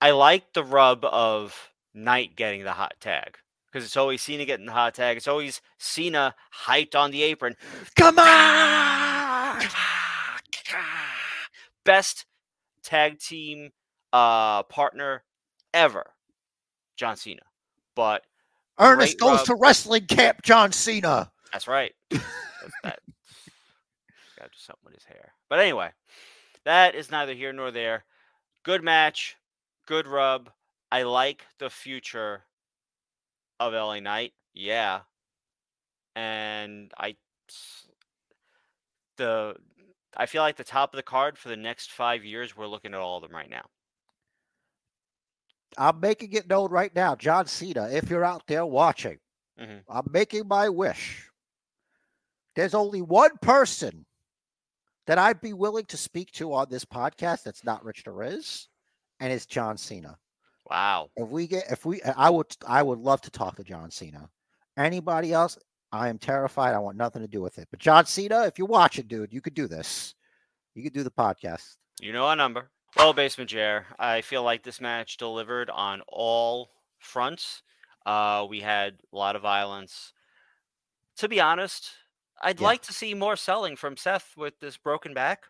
[0.02, 3.38] I like the rub of Knight getting the hot tag
[3.72, 5.18] because it's always Cena getting the hot tag.
[5.18, 6.36] It's always Cena
[6.66, 7.56] hyped on the apron.
[7.96, 9.64] Come on!
[11.84, 12.26] Best
[12.88, 13.70] tag team
[14.14, 15.24] uh partner
[15.74, 16.06] ever,
[16.96, 17.42] John Cena.
[17.96, 18.24] But
[18.80, 19.46] Ernest goes rub.
[19.48, 21.32] to wrestling camp, John Cena.
[21.52, 21.94] That's right.
[22.10, 22.24] That's
[22.84, 23.00] that.
[24.40, 25.34] Got to do something with his hair.
[25.50, 25.90] But anyway,
[26.66, 28.06] that is neither here nor there.
[28.64, 29.36] Good match,
[29.86, 30.50] good rub.
[30.92, 32.44] I like the future
[33.60, 34.34] of LA Knight.
[34.54, 35.02] Yeah.
[36.16, 37.16] And I
[39.18, 39.56] the
[40.16, 42.94] I feel like the top of the card for the next five years, we're looking
[42.94, 43.66] at all of them right now.
[45.78, 49.20] I'm making it known right now, John Cena, if you're out there watching,
[49.60, 49.84] Mhm.
[49.88, 51.30] I'm making my wish.
[52.56, 54.06] There's only one person
[55.06, 58.68] that I'd be willing to speak to on this podcast that's not Rich Derez,
[59.20, 60.18] and it's John Cena.
[60.70, 61.12] Wow.
[61.16, 64.30] If we get, if we, I would, I would love to talk to John Cena.
[64.76, 65.58] Anybody else,
[65.92, 66.74] I am terrified.
[66.76, 67.68] I want nothing to do with it.
[67.72, 70.14] But John Cena, if you're watching, dude, you could do this.
[70.76, 71.78] You could do the podcast.
[72.02, 72.70] You know our number.
[72.96, 77.64] Well, Basement Chair, I feel like this match delivered on all fronts.
[78.06, 80.14] Uh, we had a lot of violence.
[81.18, 81.92] To be honest,
[82.42, 82.68] I'd Yeah.
[82.68, 85.46] like to see more selling from Seth with this broken back.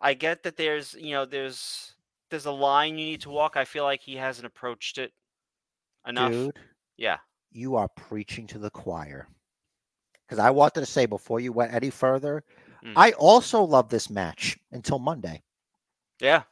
[0.00, 1.90] I get that there's, you know, there's
[2.30, 3.56] there's a line you need to walk.
[3.56, 5.12] I feel like he hasn't approached it
[6.06, 6.32] enough.
[6.32, 6.58] Dude,
[6.96, 7.18] Yeah.
[7.54, 9.28] You are preaching to the choir.
[10.26, 12.44] Because I wanted to say before you went any further,
[12.84, 12.92] Mm.
[12.96, 15.42] I also love this match until Monday.
[16.20, 16.42] Yeah.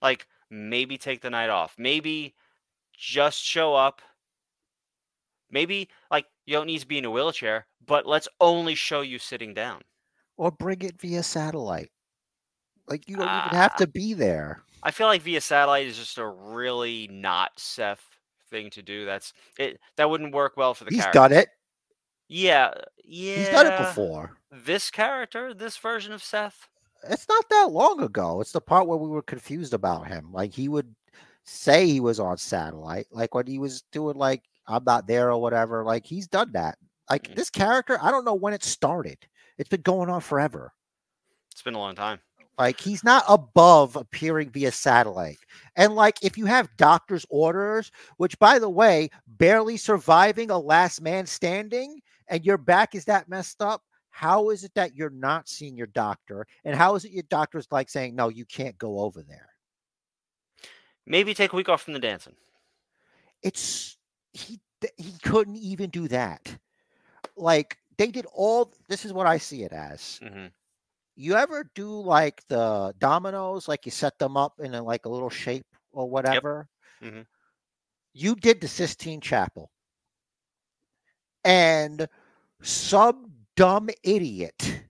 [0.00, 1.74] Like maybe take the night off.
[1.76, 2.34] Maybe
[2.96, 4.00] just show up.
[5.50, 9.18] Maybe like you don't need to be in a wheelchair, but let's only show you
[9.18, 9.82] sitting down.
[10.38, 11.90] Or bring it via satellite.
[12.88, 13.78] Like you don't even have Ah.
[13.78, 14.62] to be there.
[14.82, 18.13] I feel like via satellite is just a really not Seth
[18.54, 19.04] thing to do.
[19.04, 19.80] That's it.
[19.96, 21.18] That wouldn't work well for the He's character.
[21.18, 21.48] done it.
[22.28, 22.72] Yeah,
[23.04, 23.36] yeah.
[23.36, 24.36] He's done it before.
[24.50, 26.68] This character, this version of Seth.
[27.10, 28.40] It's not that long ago.
[28.40, 30.32] It's the part where we were confused about him.
[30.32, 30.94] Like he would
[31.44, 35.40] say he was on satellite, like when he was doing like I'm not there or
[35.42, 35.84] whatever.
[35.84, 36.78] Like he's done that.
[37.10, 37.34] Like Mm.
[37.36, 39.18] this character, I don't know when it started.
[39.58, 40.72] It's been going on forever.
[41.52, 42.20] It's been a long time.
[42.58, 45.38] Like he's not above appearing via satellite.
[45.76, 51.00] And like if you have doctor's orders, which by the way, barely surviving a last
[51.00, 55.48] man standing and your back is that messed up, how is it that you're not
[55.48, 56.46] seeing your doctor?
[56.64, 59.50] And how is it your doctor's like saying, no, you can't go over there?
[61.06, 62.36] Maybe take a week off from the dancing.
[63.42, 63.96] It's
[64.32, 64.60] he
[64.96, 66.56] he couldn't even do that.
[67.36, 70.20] Like they did all this is what I see it as.
[70.20, 70.46] hmm
[71.16, 75.08] you ever do like the dominoes like you set them up in a, like a
[75.08, 76.68] little shape or whatever?
[77.00, 77.24] Mhm.
[78.14, 79.70] you did the sistine chapel.
[81.44, 82.08] And
[82.62, 84.84] some dumb idiot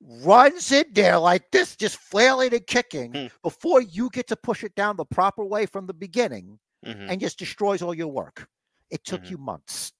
[0.00, 3.28] runs in there like this just flailing and kicking Hmm.
[3.42, 7.20] before you get to push it down the proper way from the beginning hmm and
[7.20, 8.48] just destroys all your work.
[8.90, 9.30] It took Mhm.
[9.30, 9.92] you months.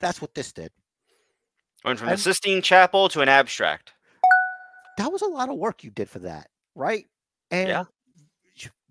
[0.00, 0.72] That's what this did
[1.84, 3.92] Went from And- the Sistine Chapel to an abstract.
[4.98, 7.08] that was a lot of work you did for that, right?
[7.50, 7.84] And Yeah.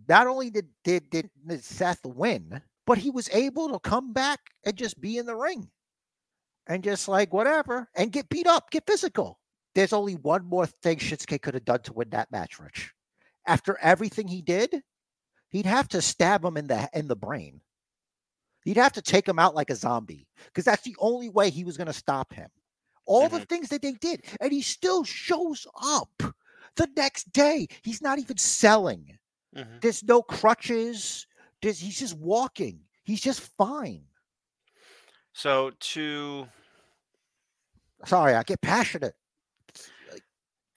[0.07, 4.39] not only did, did did did Seth win, but he was able to come back
[4.63, 5.69] and just be in the ring
[6.65, 9.39] and just like whatever and get beat up, get physical.
[9.75, 12.91] There's only one more thing Shinsuke could have done to win that match, Rich.
[13.45, 14.83] After everything he did,
[15.49, 17.61] he'd have to stab him in the in the brain.
[18.65, 21.63] He'd have to take him out like a zombie because that's the only way he
[21.63, 22.49] was going to stop him.
[23.09, 26.23] All the things that they did, and he still shows up
[26.75, 27.67] the next day.
[27.83, 29.17] He's not even selling.
[29.55, 31.27] hmm There's no crutches.
[31.61, 32.81] There's, he's just walking.
[33.03, 34.03] He's just fine.
[35.33, 36.47] So to
[38.05, 39.15] Sorry, I get passionate.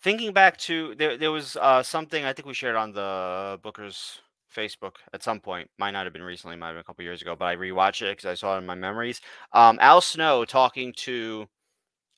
[0.02, 4.20] Thinking back to there, there was uh, something I think we shared on the Booker's
[4.54, 5.70] Facebook at some point.
[5.78, 8.02] Might not have been recently, might have been a couple years ago, but I rewatched
[8.02, 9.20] it because I saw it in my memories.
[9.52, 11.46] Um, Al Snow talking to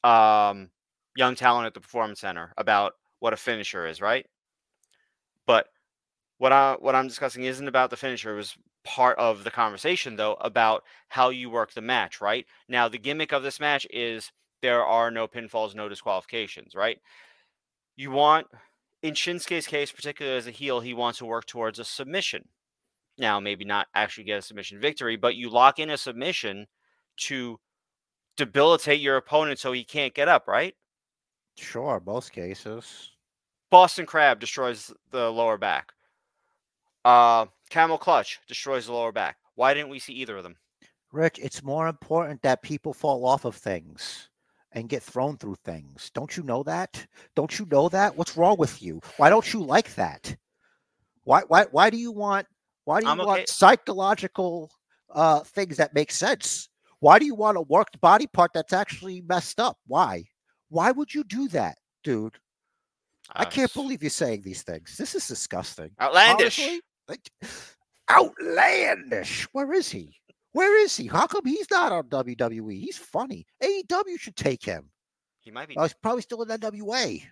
[0.04, 0.70] um,
[1.16, 4.26] young talent at the Performance Center about what a finisher is, right?
[5.46, 5.66] But
[6.38, 8.32] what I what I'm discussing isn't about the finisher.
[8.32, 12.46] It was part of the conversation though about how you work the match, right?
[12.68, 16.98] Now the gimmick of this match is there are no pinfalls, no disqualifications, right?
[17.96, 18.46] You want
[19.02, 22.48] in Shinsuke's case, particularly as a heel, he wants to work towards a submission.
[23.18, 26.66] Now, maybe not actually get a submission victory, but you lock in a submission
[27.18, 27.60] to
[28.36, 30.74] debilitate your opponent so he can't get up, right?
[31.56, 33.12] Sure, most cases.
[33.70, 35.92] Boston Crab destroys the lower back.
[37.04, 39.36] Uh, Camel Clutch destroys the lower back.
[39.54, 40.56] Why didn't we see either of them?
[41.12, 44.30] Rich, it's more important that people fall off of things
[44.72, 46.10] and get thrown through things.
[46.14, 47.06] Don't you know that?
[47.36, 48.16] Don't you know that?
[48.16, 49.00] What's wrong with you?
[49.16, 50.36] Why don't you like that?
[51.22, 52.46] Why why why do you want
[52.84, 53.24] why do you okay.
[53.24, 54.70] want psychological
[55.10, 56.68] uh things that make sense?
[57.04, 59.76] Why do you want a worked body part that's actually messed up?
[59.86, 60.24] Why?
[60.70, 62.38] Why would you do that, dude?
[63.30, 64.96] I Uh, can't believe you're saying these things.
[64.96, 65.90] This is disgusting.
[66.00, 66.58] outlandish.
[66.58, 67.28] Honestly, like,
[68.10, 69.46] outlandish.
[69.52, 70.16] Where is he?
[70.52, 71.06] Where is he?
[71.06, 72.80] How come he's not on WWE?
[72.80, 73.44] He's funny.
[73.62, 74.90] AEW should take him.
[75.40, 75.76] He might be.
[75.76, 77.22] Oh, he's probably still in NWA.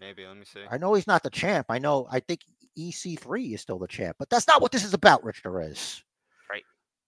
[0.00, 0.24] Maybe.
[0.26, 0.64] Let me see.
[0.70, 1.66] I know he's not the champ.
[1.68, 2.08] I know.
[2.10, 2.40] I think
[2.78, 6.02] EC3 is still the champ, but that's not what this is about, Rich Perez.
[6.50, 6.64] Right.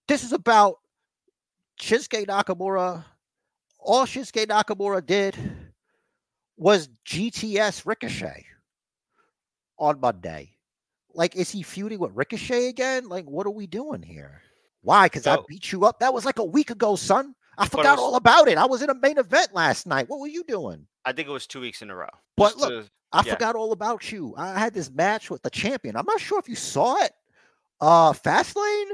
[0.07, 0.75] This is about
[1.81, 3.03] Shinsuke Nakamura.
[3.79, 5.35] All Shinsuke Nakamura did
[6.55, 8.45] was GTS Ricochet
[9.79, 10.51] on Monday.
[11.13, 13.09] Like, is he feuding with Ricochet again?
[13.09, 14.43] Like, what are we doing here?
[14.81, 15.07] Why?
[15.07, 15.99] Because I beat you up.
[15.99, 17.35] That was like a week ago, son.
[17.57, 18.57] I forgot was- all about it.
[18.57, 20.07] I was in a main event last night.
[20.07, 20.87] What were you doing?
[21.03, 22.07] I think it was two weeks in a row.
[22.37, 23.33] But look, to- I Yeah.
[23.33, 24.33] forgot all about you.
[24.37, 25.97] I had this match with the champion.
[25.97, 27.11] I'm not sure if you saw it.
[27.81, 28.91] Uh Fastlane.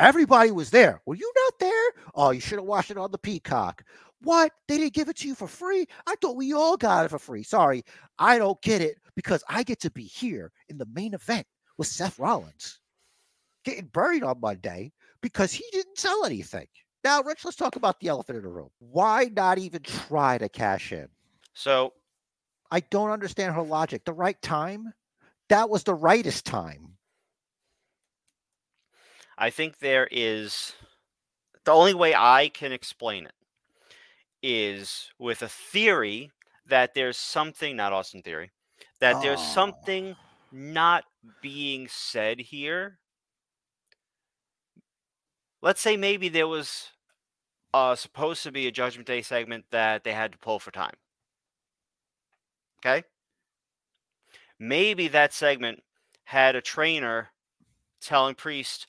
[0.00, 1.02] Everybody was there.
[1.06, 1.90] Were you not there?
[2.14, 3.84] Oh, you should have watched it on the Peacock.
[4.22, 4.52] What?
[4.68, 5.86] They didn't give it to you for free?
[6.06, 7.44] I thought we all got it for free.
[7.44, 7.84] Sorry,
[8.18, 11.46] I don't get it because I get to be here in the main event
[11.78, 12.80] with Seth Rollins
[13.64, 16.66] getting buried on Monday because he didn't sell anything.
[17.04, 18.70] Now, Rich, let's talk about the elephant in the room.
[18.80, 21.08] Why not even try to cash in?
[21.54, 21.92] so
[22.70, 24.04] I don't understand her logic.
[24.06, 24.94] The right time?
[25.50, 26.96] That was the rightest time.
[29.40, 30.74] I think there is
[31.64, 33.32] the only way I can explain it
[34.42, 36.30] is with a theory
[36.66, 38.50] that there's something, not Austin theory,
[39.00, 39.54] that there's Oh.
[39.54, 40.16] something
[40.52, 41.04] not
[41.40, 42.98] being said here.
[45.62, 46.90] Let's say maybe there was
[47.72, 50.94] uh, supposed to be a Judgment Day segment that they had to pull for time.
[52.78, 53.04] Okay?
[54.58, 55.82] Maybe that segment
[56.24, 57.30] had a trainer
[58.00, 58.86] telling Priest,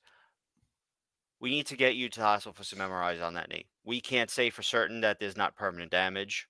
[1.41, 3.65] we need to get you to the hospital for some MRIs on that knee.
[3.84, 6.47] We can't say for certain that there's not permanent damage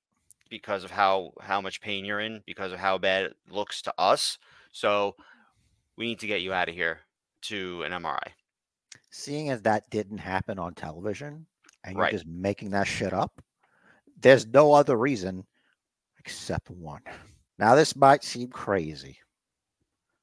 [0.49, 3.93] because of how how much pain you're in, because of how bad it looks to
[3.97, 4.38] us.
[4.73, 5.15] So
[5.97, 6.99] we need to get you out of here
[7.43, 8.27] to an MRI.
[9.10, 11.45] Seeing as that didn't happen on television
[11.84, 12.12] and you're Right.
[12.12, 13.41] just making that shit up,
[14.19, 15.45] there's no other reason
[16.19, 17.01] except one.
[17.58, 19.17] Now, this might seem crazy.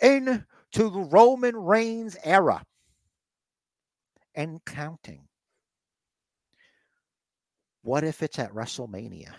[0.00, 2.64] Into the Roman Reigns era
[4.34, 5.27] and counting.
[7.88, 9.30] What if it's at WrestleMania?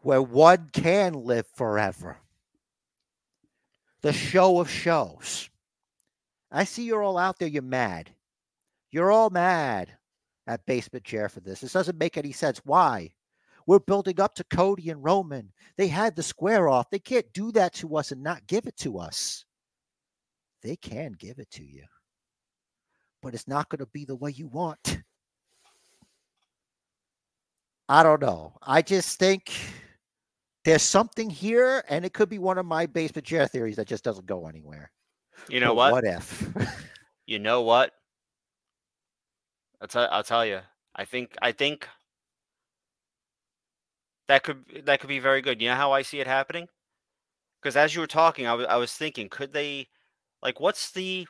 [0.00, 2.18] Where one can live forever.
[4.00, 5.48] The show of shows.
[6.50, 8.10] I see you're all out there, you're mad.
[8.90, 9.96] You're all mad
[10.48, 11.60] at Basement Jer for this.
[11.60, 12.60] This doesn't make any sense.
[12.64, 13.12] Why?
[13.68, 15.52] We're building up to Cody and Roman.
[15.76, 16.90] They had the square off.
[16.90, 19.44] They can't do that to us and not give it to us.
[20.60, 21.84] They can give it to you,
[23.22, 25.04] but it's not going to be the way you want.
[27.90, 28.52] I don't know.
[28.62, 29.52] I just think
[30.64, 34.04] there's something here, and it could be one of my basement Jer theories that just
[34.04, 34.92] doesn't go anywhere.
[35.48, 35.92] You know But what?
[35.92, 36.48] What if?
[37.26, 37.92] You know what?
[39.80, 40.60] I'll tell, I'll tell you.
[40.94, 41.88] I think I think
[44.28, 45.60] that could that could be very good.
[45.60, 46.68] You know how I see it happening?
[47.60, 49.88] Because as you were talking, I was I was thinking, could they
[50.42, 51.26] like what's the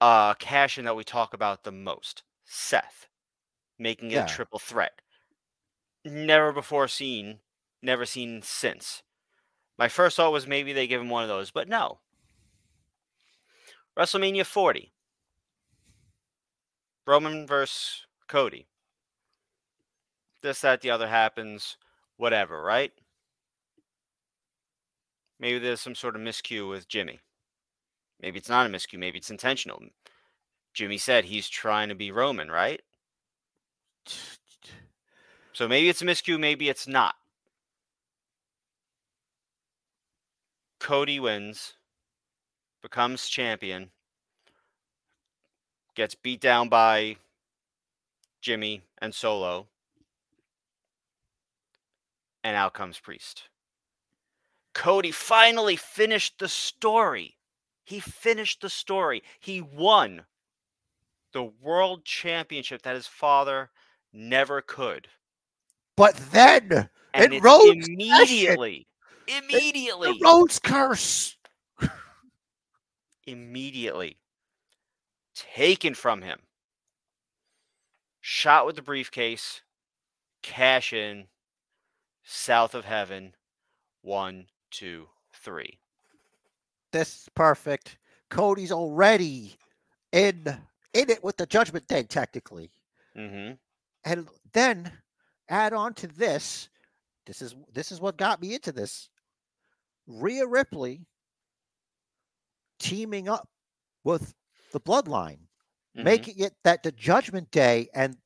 [0.00, 2.22] uh cash in that we talk about the most?
[2.44, 3.08] Seth
[3.78, 4.24] making it Yeah.
[4.24, 4.92] a triple threat.
[6.04, 7.38] Never before seen,
[7.82, 9.02] never seen since.
[9.78, 12.00] My first thought was maybe they give him one of those, but no.
[13.96, 14.92] WrestleMania 40.
[17.06, 18.66] Roman versus Cody.
[20.42, 21.76] This, that, the other happens,
[22.16, 22.92] whatever, right?
[25.38, 27.20] Maybe there's some sort of miscue with Jimmy.
[28.20, 28.98] Maybe it's not a miscue.
[28.98, 29.82] Maybe it's intentional.
[30.72, 32.80] Jimmy said he's trying to be Roman, right?
[35.62, 37.14] So maybe it's a miscue, maybe it's not.
[40.80, 41.74] Cody wins,
[42.82, 43.90] becomes champion,
[45.94, 47.14] gets beat down by
[48.40, 49.68] Jimmy and Solo,
[52.42, 53.44] and out comes Priest.
[54.74, 57.36] Cody finally finished the story.
[57.84, 59.22] He finished the story.
[59.38, 60.22] He won
[61.30, 63.70] the world championship that his father
[64.12, 65.06] never could.
[65.96, 68.86] But then And It rose immediately,
[69.28, 71.36] immediately, the Rhodes curse.
[73.26, 74.18] immediately
[75.34, 76.38] taken from him.
[78.20, 79.62] Shot with the briefcase,
[80.42, 81.26] cash in,
[82.22, 83.34] south of heaven,
[84.02, 85.78] one, two, three.
[86.92, 87.98] This is perfect.
[88.30, 89.56] Cody's already
[90.12, 90.44] in
[90.94, 92.70] in it with the Judgment Day, technically.
[93.16, 93.54] Mm-hmm.
[94.04, 94.90] and then
[95.52, 96.68] add on to this
[97.26, 99.08] this is this is what got me into this.
[100.08, 101.06] Rhea Ripley
[102.80, 103.48] teaming up
[104.04, 104.34] with
[104.72, 105.38] the bloodline
[105.94, 106.04] Mm-hmm.
[106.04, 108.16] making it that the judgment day and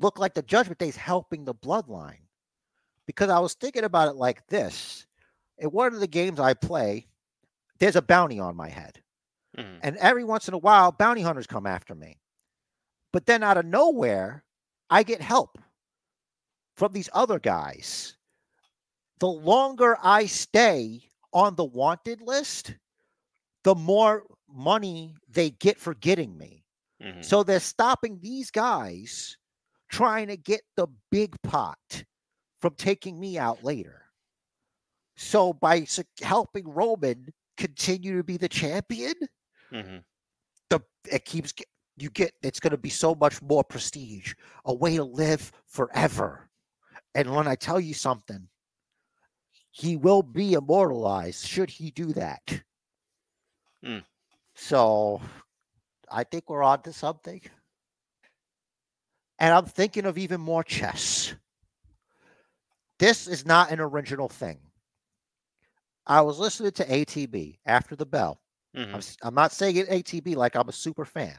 [0.00, 2.22] look like the judgment day is helping the bloodline.
[3.06, 5.06] Because I was thinking about it like this.
[5.58, 7.08] In one of the games I play
[7.78, 9.02] there's a bounty on my head.
[9.58, 9.80] Mhm.
[9.82, 12.18] and every once in a while bounty hunters come after me.
[13.12, 14.42] But then out of nowhere
[14.88, 15.58] i get help
[16.76, 18.16] from these other guys
[19.18, 21.02] the longer i stay
[21.32, 22.76] on the wanted list
[23.64, 26.64] the more money they get for getting me
[27.02, 27.24] Mhm.
[27.24, 29.36] so they're stopping these guys
[29.88, 32.04] trying to get the big pot
[32.60, 34.06] from taking me out later
[35.16, 35.86] so by
[36.22, 39.14] helping roman continue to be the champion
[39.70, 40.04] Mhm.
[40.70, 41.52] the it keeps
[41.96, 46.45] you get it's going to be so much more prestige a way to live forever
[47.16, 48.46] and when i tell you something
[49.70, 52.62] he will be immortalized should he do that.
[53.84, 54.04] Mm.
[54.54, 55.20] so
[56.10, 57.40] i think we're on to something.
[59.38, 61.34] And i'm thinking of even more chess.
[62.98, 64.58] This is not an original thing.
[66.06, 68.40] I was listening to atb after the bell.
[68.76, 68.94] Mhm.
[68.94, 71.36] I'm, I'm not saying it ATB like I'm a super fan,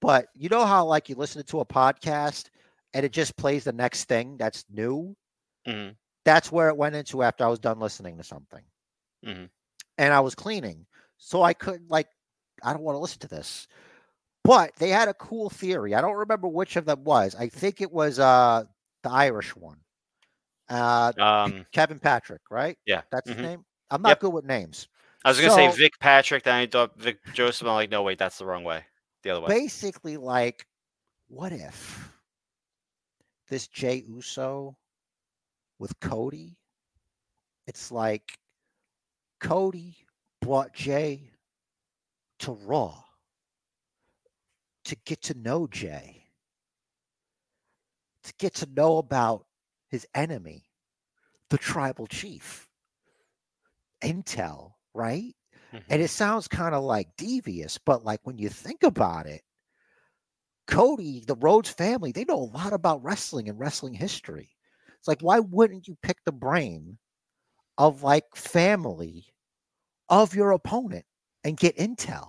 [0.00, 2.50] but you know how like you listen to a podcast
[2.94, 5.16] and it just plays the next thing that's new.
[5.66, 5.96] Mhm.
[6.24, 8.64] That's where it went into after I was done listening to something,
[9.24, 9.50] Mhm.
[9.98, 10.86] and I was cleaning,
[11.18, 12.08] so I couldn't like
[12.62, 13.68] I don't want to listen to this.
[14.44, 15.94] But they had a cool theory.
[15.94, 17.34] I don't remember which of them was.
[17.34, 18.64] I think it was uh
[19.02, 19.80] the Irish one.
[20.68, 22.78] Uh Um, Kevin Patrick, right?
[22.86, 23.02] yeah.
[23.10, 23.42] That's his mhm.
[23.42, 23.64] name.
[23.90, 24.20] I'm not Yep.
[24.20, 24.88] good with names.
[25.24, 27.66] I was gonna say Vic Patrick, then I thought Vic Joseph.
[27.66, 28.84] I'm like, no, wait, that's the wrong way.
[29.22, 29.48] The other way.
[29.48, 30.66] basically like
[31.28, 32.12] what if
[33.48, 34.76] this Jey Uso
[35.78, 36.58] with Cody
[37.66, 38.38] it's like
[39.40, 39.96] Cody
[40.40, 41.30] brought Jey
[42.40, 43.02] to Raw
[44.84, 46.24] to get to know Jey
[48.24, 49.46] to get to know about
[49.88, 50.64] his enemy
[51.50, 52.68] the tribal chief
[54.02, 55.34] intel right?
[55.72, 55.84] Mhm.
[55.90, 59.42] And it sounds kind of like devious, but like when you think about it,
[60.68, 64.50] Cody, the Rhodes family, they know a lot about wrestling and wrestling history.
[64.98, 66.98] It's like, why wouldn't you pick the brain
[67.78, 69.26] of like family
[70.08, 71.06] of your opponent
[71.42, 72.28] and get intel?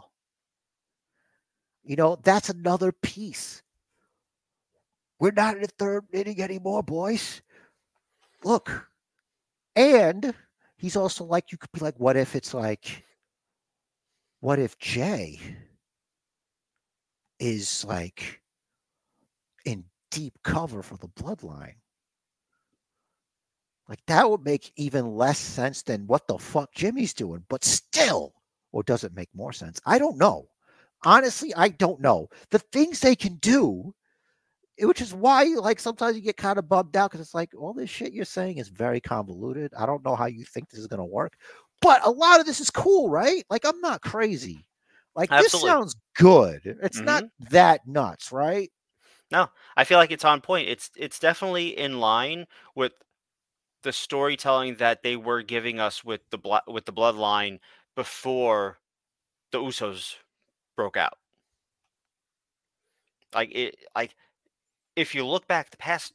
[1.83, 3.61] You know, that's another piece.
[5.19, 7.41] We're not in the third inning anymore, boys.
[8.45, 8.87] Look,
[9.75, 10.33] and
[10.77, 13.03] he's also like, you could be like, what if it's like,
[14.39, 15.41] what if Jey
[17.39, 18.41] is like
[19.65, 21.75] in deep cover for the bloodline?
[23.89, 28.33] Like that would make even less sense than what the fuck Jimmy's doing, but still,
[28.71, 29.81] or does it make more sense?
[29.85, 30.47] I don't know.
[31.03, 32.29] Honestly, I don't know.
[32.51, 33.93] The things they can do,
[34.79, 37.51] eh, which is why like sometimes you get kind of bummed out because it's like
[37.57, 39.73] all this shit you're saying is very convoluted.
[39.77, 41.33] I don't know how you think this is gonna work,
[41.81, 43.43] but a lot of this is cool, right?
[43.49, 44.65] Like I'm not crazy.
[45.19, 46.61] Like this sounds good.
[46.81, 47.45] It's not mm-hmm.
[47.51, 48.71] that nuts, right?
[49.29, 50.69] No, I feel like it's on point.
[50.69, 52.93] It's it's definitely in line with
[53.83, 57.59] the storytelling that they were giving us with the blo- with the bloodline
[57.97, 58.77] before
[59.51, 60.15] the Usos
[60.77, 61.17] broke out.
[63.35, 64.15] Like it like
[64.95, 66.13] if you look back the past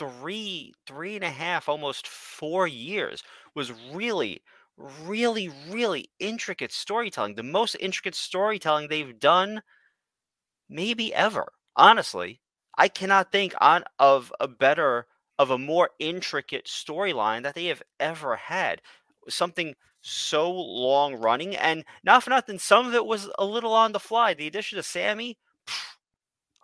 [0.00, 3.22] three three and a half almost four years
[3.54, 4.42] was really
[5.04, 9.62] really really intricate storytelling the most intricate storytelling they've done
[10.68, 12.40] maybe ever honestly
[12.78, 15.06] i cannot think on of a better
[15.38, 18.80] of a more intricate storyline that they have ever had
[19.28, 23.92] something so long running and not for nothing some of it was a little on
[23.92, 25.38] the fly the addition of sammy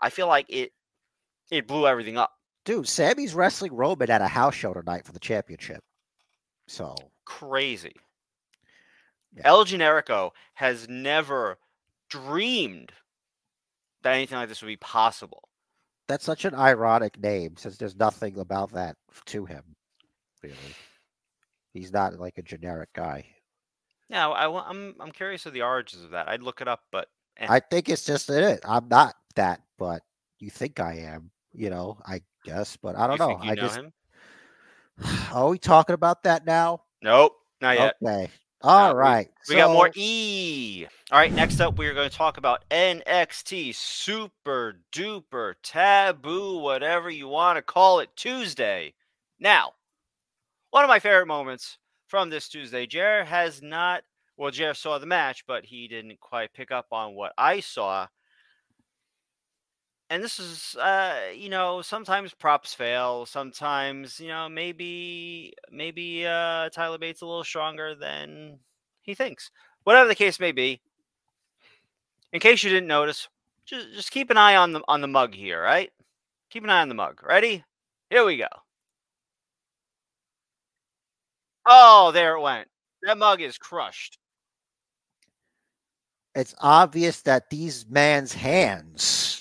[0.00, 0.72] i feel like it
[1.50, 2.32] it blew everything up
[2.68, 5.82] Dude, Sammy's wrestling Roman at a house show tonight for the championship.
[6.66, 6.94] So
[7.24, 7.94] crazy.
[9.38, 9.48] Yeah.
[9.48, 11.58] El Generico has never
[12.10, 12.92] dreamed
[14.02, 15.48] that anything like this would be possible.
[16.08, 19.62] that's such an ironic name since there's nothing about that to him,
[20.42, 20.56] really.
[21.74, 23.26] He's not like a generic guy.
[24.08, 26.28] Now, I, wa- I'm I'm curious of the origins of that.
[26.28, 28.60] I'd look it up, but eh, I think it's just it.
[28.64, 30.02] I'm not that, but
[30.38, 33.38] you think I am, you know, I guess, but I don't you know.
[33.42, 33.92] I know just him?
[35.32, 36.84] are we talking about that now?
[37.02, 37.96] Nope, not yet.
[38.02, 38.30] Okay.
[38.62, 39.30] All we- right.
[39.48, 40.86] We got more E.
[41.10, 47.08] All right, next up, we are going to talk about NXT Super Duper Taboo, whatever
[47.08, 48.94] you want to call it, Tuesday.
[49.38, 49.72] Now,
[50.70, 51.78] one of my favorite moments
[52.08, 54.02] from this Tuesday, Jer has not,
[54.36, 58.08] well, Jer saw the match, but he didn't quite pick up on what I saw.
[60.10, 63.26] And this is, uh, you know, sometimes props fail.
[63.26, 68.58] Sometimes, you know, maybe, maybe uh, Tyler Bate's a little stronger than
[69.02, 69.50] he thinks.
[69.84, 70.80] Whatever the case may be,
[72.32, 73.28] in case you didn't notice,
[73.66, 75.90] just just keep an eye on the on the mug here, right?
[76.50, 77.22] Keep an eye on the mug.
[77.22, 77.64] Ready?
[78.10, 78.48] Here we go.
[81.66, 82.68] Oh, there it went.
[83.02, 84.18] That mug is crushed.
[86.34, 89.37] it's obvious that these man's hands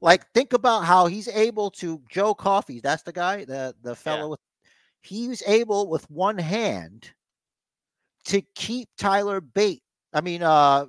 [0.00, 4.30] like think about how he's able to joe coffey that's the guy the the fellow
[4.30, 4.40] with
[5.02, 7.12] he was able with one hand
[8.24, 9.82] to keep tyler bate
[10.12, 10.86] i mean uh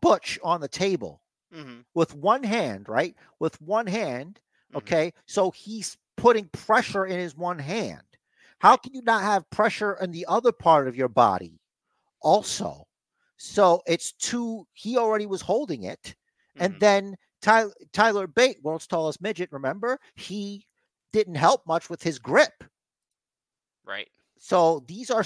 [0.00, 1.20] butch on the table
[1.52, 3.14] hmm with one hand right?
[3.40, 4.40] With one hand
[4.70, 4.76] Mhm.
[4.78, 5.12] okay?
[5.26, 8.02] So he's putting pressure in his one hand.
[8.60, 11.60] How can you not have pressure in the other part of your body
[12.20, 12.86] also?
[13.36, 16.14] So it's two he already was holding it
[16.58, 16.78] and Mhm.
[16.78, 20.66] then Tyler, Tyler Bate, world's tallest midget, remember, he
[21.12, 22.64] didn't help much with his grip.
[23.84, 24.08] right.
[24.38, 25.24] So these are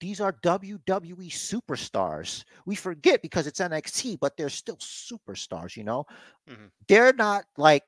[0.00, 2.44] these are WWE superstars.
[2.66, 6.06] We forget because it's NXT, but they're still superstars, you know?
[6.48, 6.70] Mhm.
[6.88, 7.84] They're not like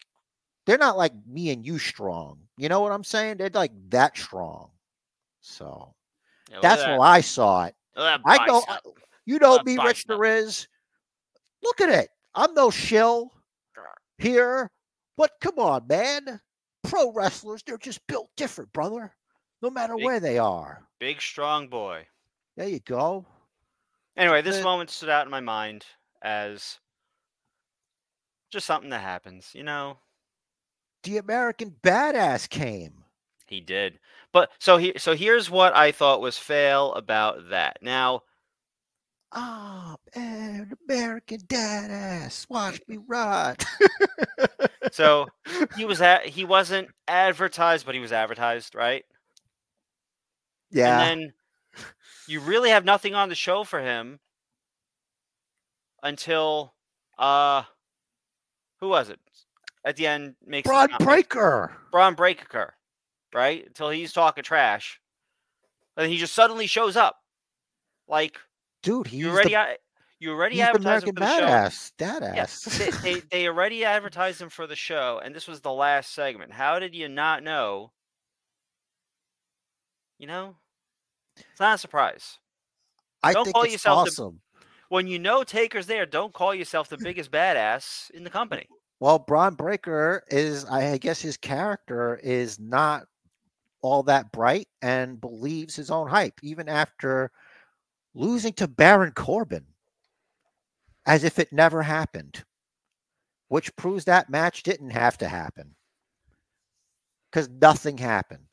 [0.66, 2.38] they're not like me and you strong.
[2.56, 3.36] You know what I'm saying?
[3.38, 4.70] They're like that strong.
[5.40, 5.94] So
[6.50, 7.76] Yeah, that's that- I saw it.
[7.96, 8.82] look at that I know bicep.
[9.24, 10.20] you know me, Rich bicep.
[10.20, 10.68] Riz.
[11.62, 12.10] Look at it.
[12.34, 13.32] I'm no shill
[14.20, 14.70] here,
[15.16, 16.40] but come on, man.
[16.84, 19.14] Pro wrestlers, they're just built different, brother.
[19.62, 20.86] No matter Big- where they are.
[20.98, 22.06] Big strong boy.
[22.56, 23.26] There you go.
[24.16, 25.86] Anyway, this moment stood out in my mind
[26.22, 26.78] as
[28.50, 29.98] just something that happens, you know.
[31.04, 33.04] The American Badass came.
[33.46, 33.98] He did.
[34.32, 37.78] But so he so here's what I thought was fail about that.
[37.82, 38.22] Now,
[39.32, 42.48] Ah, man, American Badass.
[42.50, 43.64] Watch me ride.
[44.92, 45.26] so
[45.76, 49.04] he was at he wasn't advertised, but he was advertised, right?
[50.70, 51.00] yeah.
[51.00, 51.32] And then
[52.26, 54.18] you really have nothing on the show for him
[56.02, 56.74] until
[57.18, 57.62] uh
[58.80, 59.20] who was it?
[59.84, 61.72] At the end makes Bron Breakker.
[61.92, 62.74] Bron Breakker,
[63.34, 63.66] right?
[63.66, 65.00] Until he's talking trash.
[65.96, 67.16] And he just suddenly shows up.
[68.08, 68.38] Like
[68.82, 69.78] Dude, he's you already the,
[70.18, 71.46] you already the advertised him American for the show.
[71.46, 71.92] badass.
[72.00, 73.02] Yeah, Dadass.
[73.02, 76.52] they, they they already advertised him for the show, and this was the last segment.
[76.52, 77.92] How did you not know?
[80.18, 80.56] You know,
[81.36, 82.38] it's not a surprise.
[83.22, 84.40] I don't think call it's yourself the- awesome.
[84.88, 88.66] When you know Taker's there, don't call yourself the biggest badass in the company.
[88.98, 93.04] Well, Bron Breakker is, I guess, his character is not
[93.82, 97.30] all that bright and believes his own hype, even after
[98.14, 99.66] losing to Baron Corbin,
[101.06, 102.44] as if it never happened,
[103.48, 105.74] which proves that match didn't have to happen
[107.30, 108.46] because nothing happened.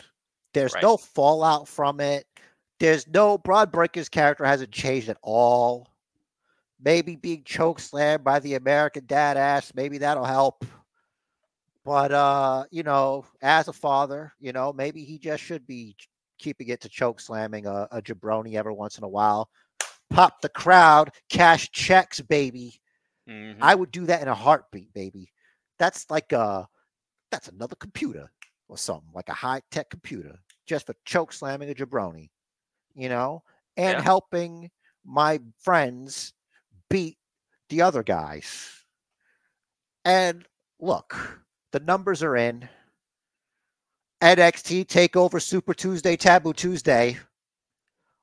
[0.53, 0.83] There's Right.
[0.83, 2.27] no fallout from it.
[2.79, 5.87] There's no Bron Breakker's character hasn't changed at all.
[6.79, 10.63] Maybe being choke slammed by the American dad ass, maybe that'll help.
[11.83, 15.95] But uh, you know, as a father, you know, maybe he just should be
[16.37, 19.49] keeping it to choke slamming a, a jabroni every once in a while.
[20.09, 22.79] Pop the crowd, cash checks, baby.
[23.27, 23.57] Mhm.
[23.61, 25.31] I would do that in a heartbeat, baby.
[25.79, 26.67] That's like a
[27.31, 28.31] that's another computer
[28.69, 32.29] or something, like a high tech computer, just for choke slamming a jabroni,
[32.95, 33.43] you know,
[33.77, 34.01] and Yeah.
[34.01, 34.71] helping
[35.05, 36.33] my friends
[36.89, 37.17] beat
[37.69, 38.83] the other guys.
[40.05, 40.47] And
[40.79, 42.69] look, the numbers are in.
[44.21, 47.17] NXT Takeover Super Tuesday, Taboo Tuesday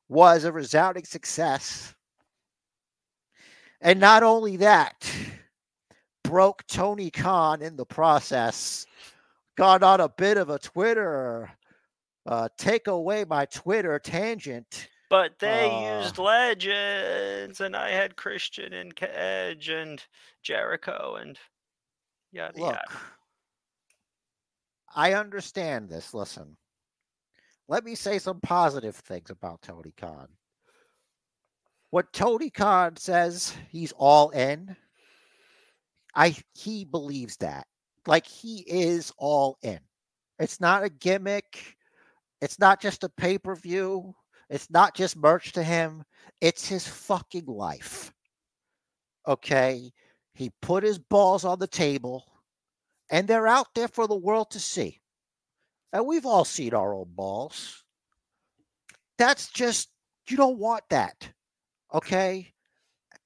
[0.08, 1.94] was a resounding success.
[3.80, 5.10] And not only that,
[6.24, 8.86] broke Tony Khan in the process.
[9.56, 11.50] Got on a bit of a Twitter
[12.26, 14.88] uh, take away my Twitter tangent.
[15.10, 20.02] But they Uh, used legends, and I had Christian and Edge and
[20.42, 21.38] Jericho and
[22.32, 23.00] yada Look, yada.
[24.94, 26.14] I understand this.
[26.14, 26.56] Listen,
[27.68, 30.28] let me say some positive things about Tony Khan.
[31.90, 34.76] What Tony Khan says he's all in,
[36.14, 37.66] I he believes that.
[38.06, 39.80] Like he is all in.
[40.38, 41.76] It's not a gimmick.
[42.40, 44.14] It's not just a pay-per-view.
[44.50, 46.04] It's not just merch to him.
[46.40, 48.12] It's his fucking life.
[49.26, 49.90] Okay?
[50.34, 52.26] He put his balls on the table
[53.10, 55.00] and they're out there for the world to see.
[55.92, 57.84] And we've all seen our own balls.
[59.18, 59.90] That's just,
[60.28, 61.28] you don't want that.
[61.92, 62.52] Okay.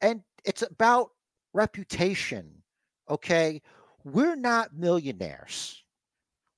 [0.00, 1.10] And it's about
[1.54, 2.62] reputation.
[3.08, 3.62] Okay.
[4.04, 5.82] We're not millionaires.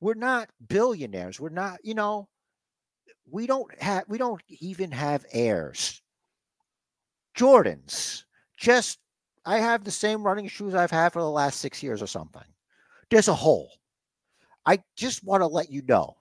[0.01, 1.39] We're not billionaires.
[1.39, 2.29] We're not, you know,
[3.31, 6.03] we don't have, we don't even have heirs.
[7.37, 8.25] Jordans,
[8.59, 8.99] just,
[9.45, 12.43] I have the same running shoes I've had for the last six years or something
[13.11, 13.71] there's a hole.
[14.67, 16.17] I just want to let you know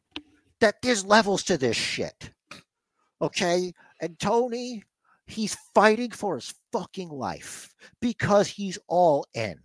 [0.59, 2.31] that there's levels to this shit.
[3.21, 3.73] Okay?
[4.01, 4.83] And Tony,
[5.27, 9.59] he's fighting for his fucking life because he's all in.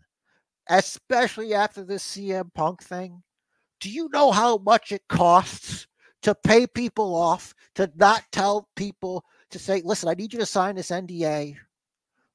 [0.69, 3.23] Especially after this CM Punk thing.
[3.81, 5.87] Do you know how much it costs
[6.23, 10.47] to pay people off, to not tell people to say, listen, I need you to
[10.47, 11.55] sign this NDA.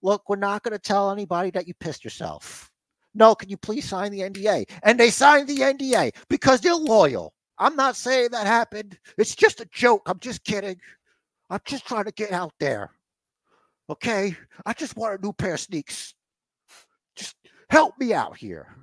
[0.04, 2.72] Look, we're not going to tell anybody that you pissed yourself.
[3.14, 4.70] No, can you please sign the NDA?
[4.84, 7.34] And they signed the NDA because they're loyal.
[7.58, 8.98] I'm not saying that happened.
[9.18, 10.04] It's just a joke.
[10.06, 10.80] I'm just kidding.
[11.50, 12.92] I'm just trying to get out there.
[13.90, 14.36] Okay?
[14.66, 16.14] I just want a new pair of sneaks.
[17.16, 17.36] Just
[17.70, 18.76] help me out here.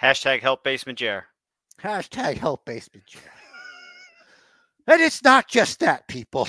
[0.00, 1.26] Hashtag help basement Jer.
[1.82, 3.20] Hashtag help basement Jer.
[4.86, 6.48] And it's not just that, people.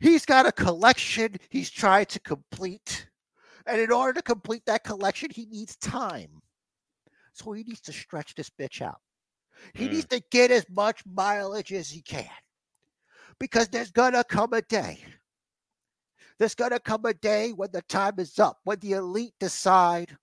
[0.00, 3.08] He's got a collection he's trying to complete.
[3.66, 6.40] And in order to complete that collection, he needs time.
[7.32, 9.00] So he needs to stretch this bitch out.
[9.74, 9.92] He Mm.
[9.92, 12.30] needs to get as much mileage as he can.
[13.38, 15.04] Because there's going to come a day.
[16.38, 20.16] There's going to come a day when the time is up, when the elite decide,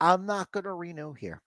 [0.00, 1.42] I'm not going to renew here.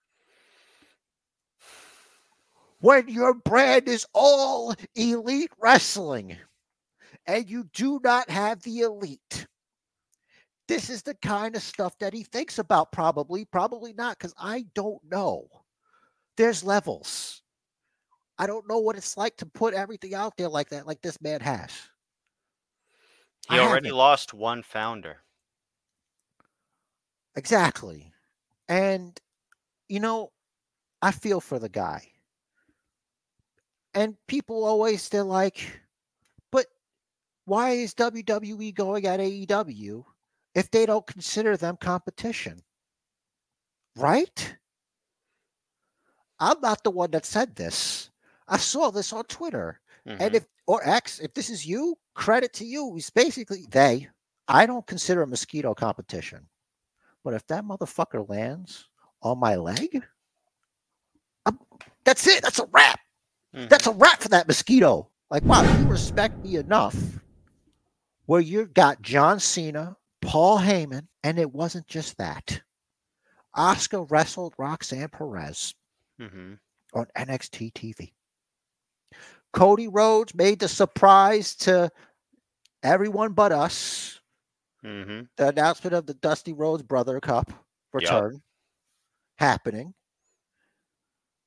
[2.80, 6.36] When your brand is all elite wrestling
[7.26, 9.46] and you do not have the elite,
[10.68, 14.66] this is the kind of stuff that he thinks about, probably, probably not, because I
[14.74, 15.48] don't know.
[16.36, 17.42] There's levels.
[18.38, 21.20] I don't know what it's like to put everything out there like that, like this
[21.20, 21.72] man has.
[23.46, 23.92] He I already haven't.
[23.92, 25.22] lost one founder.
[27.36, 28.12] Exactly.
[28.68, 29.20] And,
[29.88, 30.32] you know,
[31.02, 32.12] I feel for the guy
[33.94, 35.80] And people always they're like,
[37.44, 40.04] why is WWE going at AEW
[40.54, 42.60] if they don't consider them competition?
[43.96, 44.56] Right?
[46.38, 48.10] I'm not the one that said this.
[48.48, 49.80] I saw this on Twitter.
[50.04, 50.34] And Mhm.
[50.34, 52.96] if or X, if this is you, credit to you.
[52.96, 54.08] It's basically they.
[54.48, 56.48] I don't consider a mosquito competition.
[57.24, 58.88] But if that motherfucker lands
[59.22, 60.04] on my leg,
[61.46, 61.58] I'm,
[62.04, 62.42] that's it.
[62.42, 63.00] That's a wrap.
[63.54, 63.68] Mhm.
[63.68, 65.10] That's a wrap for that mosquito.
[65.30, 66.94] Like, wow, you respect me enough
[68.26, 72.60] where you got John Cena, Paul Heyman, and it wasn't just that.
[73.54, 75.74] Oscar wrestled Roxanne Perez
[76.18, 76.58] Mhm.
[76.94, 78.14] on NXT TV.
[79.52, 81.90] Cody Rhodes made the surprise to
[82.82, 84.20] everyone but us
[84.82, 85.28] Mhm.
[85.36, 87.50] the announcement of the Dusty Rhodes Brother Cup
[87.92, 88.42] return
[89.36, 89.94] happening.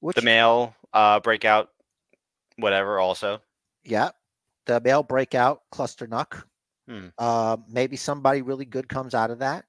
[0.01, 1.73] Which, The male uh, breakout,
[2.57, 2.99] whatever.
[2.99, 3.41] Also,
[3.83, 4.11] yeah,
[4.65, 6.47] the male breakout cluster knuck.
[6.87, 7.07] Hmm.
[7.17, 9.65] Uh, maybe somebody really good comes out of that.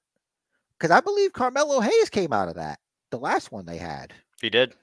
[0.77, 4.13] Because I believe Carmelo Hayes came out of that, the last one they had.
[4.41, 4.75] he did.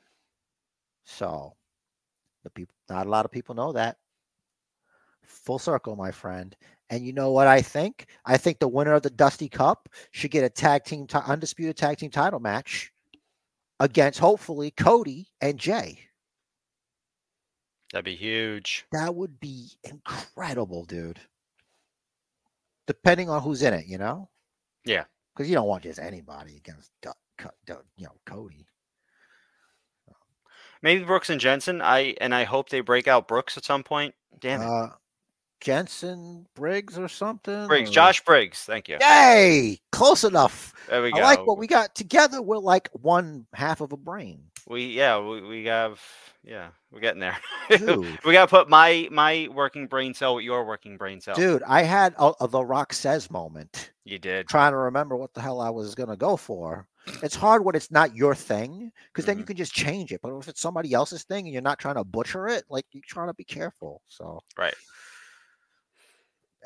[1.04, 1.54] So,
[2.42, 3.98] the people, not a lot of people know that.
[5.22, 6.56] Full circle, my friend.
[6.90, 8.06] And you know what I think?
[8.24, 11.76] I think the winner of the Dusty Cup should get a tag team, ti- undisputed
[11.76, 12.90] tag team title match
[13.80, 16.00] against hopefully Cody and Jey.
[17.92, 18.86] That'd be huge.
[18.92, 21.20] That would be incredible, dude.
[22.86, 24.28] Depending on who's in it, you know?
[24.84, 25.04] Yeah.
[25.34, 28.66] Because you don't want just anybody against, Du- Co- Du- you know, Cody.
[30.82, 31.80] Maybe Brooks and Jensen.
[31.80, 34.14] I and I hope they break out Brooks at some point.
[34.38, 34.90] Damn it, Uh,
[35.60, 37.66] Jensen Briggs or something?
[37.66, 38.60] Briggs, or- Josh Briggs.
[38.60, 38.98] Thank you.
[39.00, 39.80] Yay!
[39.92, 40.74] Close enough.
[40.90, 41.20] There we go.
[41.20, 42.42] I like what we got together.
[42.42, 44.50] We're like one half of a brain.
[44.66, 46.00] We yeah we, we have
[46.42, 47.36] yeah we're getting there.
[48.24, 51.34] We gotta put my my working brain cell with your working brain cell.
[51.34, 54.48] Dude, I had a, a The Rock says moment You did.
[54.48, 56.86] trying to remember what the hell I was going to go for.
[57.22, 59.48] It's hard when it's not your thing because then you Mhm.
[59.48, 60.20] can just change it.
[60.22, 63.02] But if it's somebody else's thing and you're not trying to butcher it, like you're
[63.06, 64.00] trying to be careful.
[64.08, 64.74] So, Right.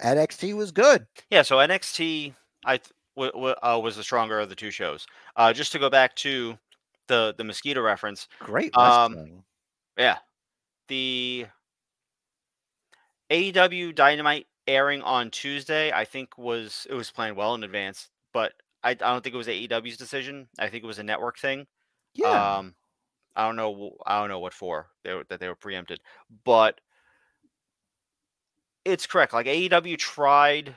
[0.03, 1.07] NXT was good.
[1.31, 1.43] Yeah.
[1.43, 2.35] So NXT
[2.65, 5.07] I th- w- w- uh, was the stronger of the two shows.
[5.37, 6.57] Uh, just to go back to
[7.09, 8.29] the the mosquito reference.
[8.41, 9.43] Great Um.
[9.97, 10.19] Yeah.
[10.89, 11.47] The
[13.31, 18.53] AEW Dynamite airing on Tuesday, I think was it was planned well in advance, but
[18.83, 20.49] I, I don't think it was AEW's decision.
[20.59, 21.67] I think it was a network thing.
[22.15, 22.57] yeah.
[22.59, 22.75] Um,
[23.37, 23.93] I don't know.
[24.07, 26.01] I don't know what for they were, that they were preempted,
[26.45, 26.81] but
[28.85, 29.33] it's correct.
[29.33, 30.77] Like AEW tried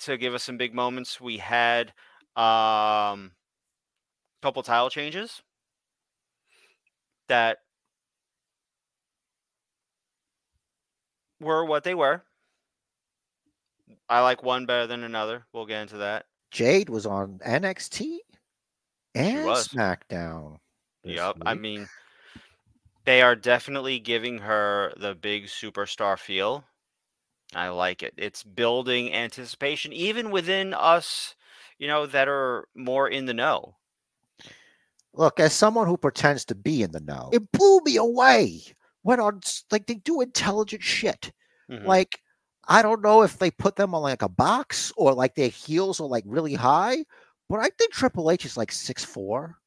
[0.00, 1.20] to give us some big moments.
[1.20, 1.88] We had
[2.36, 3.32] um,
[4.36, 5.42] a couple title changes
[7.28, 7.58] that
[11.40, 12.22] were what they were.
[14.08, 15.46] I like one better than another.
[15.52, 16.26] We'll get into that.
[16.50, 18.18] Jade was on NXT
[19.14, 19.48] and.
[19.48, 20.58] SmackDown.
[21.04, 21.36] Yep.
[21.42, 21.88] I mean,
[23.04, 26.64] they are definitely giving her the big superstar feel.
[27.54, 28.12] I like it.
[28.18, 31.34] It's building anticipation, even within us,
[31.78, 33.76] you know, that are more in the know.
[35.18, 38.62] Look, as someone who pretends to be in the know, it blew me away
[39.02, 39.40] when on
[39.70, 41.32] like they do intelligent shit.
[41.70, 41.84] Mhm.
[41.84, 42.20] Like
[42.68, 46.00] I don't know if they put them on like a box or like their heels
[46.00, 47.04] are like really high,
[47.48, 49.58] but I think Triple H is like six four,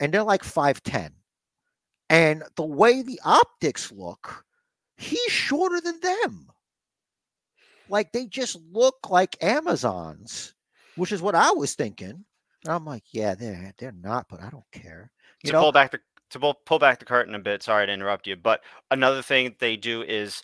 [0.00, 1.12] and they're like five ten,
[2.08, 4.44] and the way the optics look,
[4.96, 6.48] he's shorter than them.
[7.88, 10.54] Like they just look like Amazons,
[10.96, 12.24] which is what I was thinking.
[12.66, 15.10] And I'm like, yeah, they're they're not, but I don't care.
[15.44, 16.00] You to know, pull back the
[16.30, 17.62] to pull, pull back the curtain a bit.
[17.62, 20.42] Sorry to interrupt you, but another thing they do is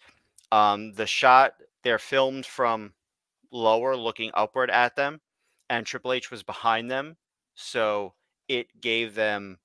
[0.53, 1.55] um, the shot.
[1.83, 2.93] They're filmed from
[3.51, 5.21] lower, looking upward at them,
[5.69, 7.17] and Triple H was behind them,
[7.55, 8.15] so
[8.47, 9.59] it gave them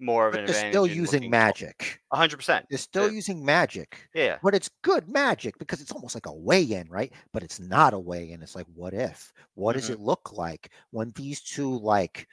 [0.00, 0.72] more of an they're advantage.
[0.72, 2.00] still using magic.
[2.12, 2.66] Hundred percent.
[2.68, 4.08] They're still Uh, using magic.
[4.14, 4.38] Yeah.
[4.42, 7.12] But it's good magic because it's almost like a weigh-in, right?
[7.32, 8.42] But it's not a weigh-in.
[8.42, 9.32] It's like, what if?
[9.54, 9.94] What does Mhm.
[9.94, 12.28] it look like when these two like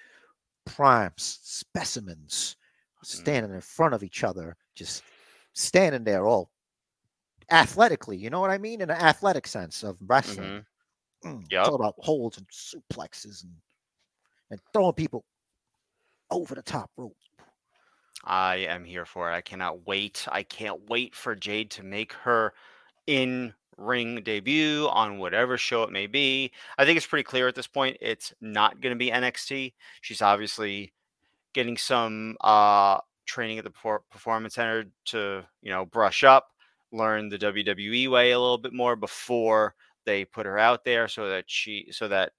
[0.65, 2.55] primes specimens
[3.03, 3.19] Mm-hmm.
[3.21, 5.03] standing in front of each other, just
[5.53, 6.51] standing there all
[7.51, 8.81] athletically, you know what I mean?
[8.81, 10.63] In an athletic sense of wrestling.
[11.23, 11.25] Mhm.
[11.25, 13.55] Mm, It's all about holds and suplexes and
[14.51, 15.25] and throwing people
[16.29, 17.17] over the top rope.
[18.23, 19.35] I am here for it.
[19.35, 20.27] I cannot wait.
[20.31, 22.53] I can't wait for Jade to make her
[23.07, 26.51] in ring debut on whatever show it may be.
[26.77, 29.73] I think it's pretty clear at this point it's not going to be NXT.
[30.01, 30.93] She's obviously
[31.53, 36.49] getting some uh training at the Performance Center to, you know, brush up,
[36.91, 41.29] learn the WWE way a little bit more before they put her out there so
[41.29, 42.33] that she so that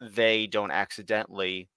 [0.00, 1.68] they don't accidentally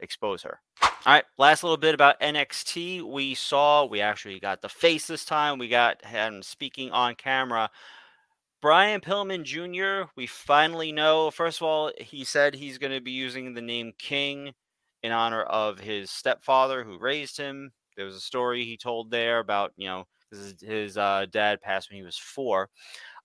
[0.00, 0.60] expose her.
[0.82, 3.02] All right, last little bit about NXT.
[3.02, 5.58] We saw we actually got the face this time.
[5.58, 7.70] We got him speaking on camera.
[8.60, 11.30] Brian Pillman Jr., we finally know.
[11.30, 14.52] First of all, he said he's going to be using the name King
[15.02, 17.70] in honor of his stepfather who raised him.
[17.96, 21.90] There was a story he told there about, you know, his, his uh, dad passed
[21.90, 22.68] when he was four.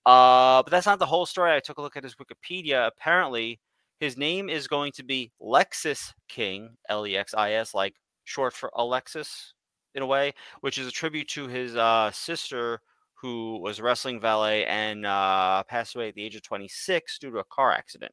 [0.05, 1.53] Uh, but that's not the whole story.
[1.53, 2.87] I took a look at his Wikipedia.
[2.87, 3.59] Apparently,
[4.03, 7.95] his name is going to be Lexis King, L E X I S, like
[8.25, 9.53] short for Alexis
[9.95, 12.81] in a way, which is a tribute to his uh, sister
[13.13, 17.31] who was a wrestling valet and uh, passed away at the age of 26 due
[17.31, 18.11] to a car accident.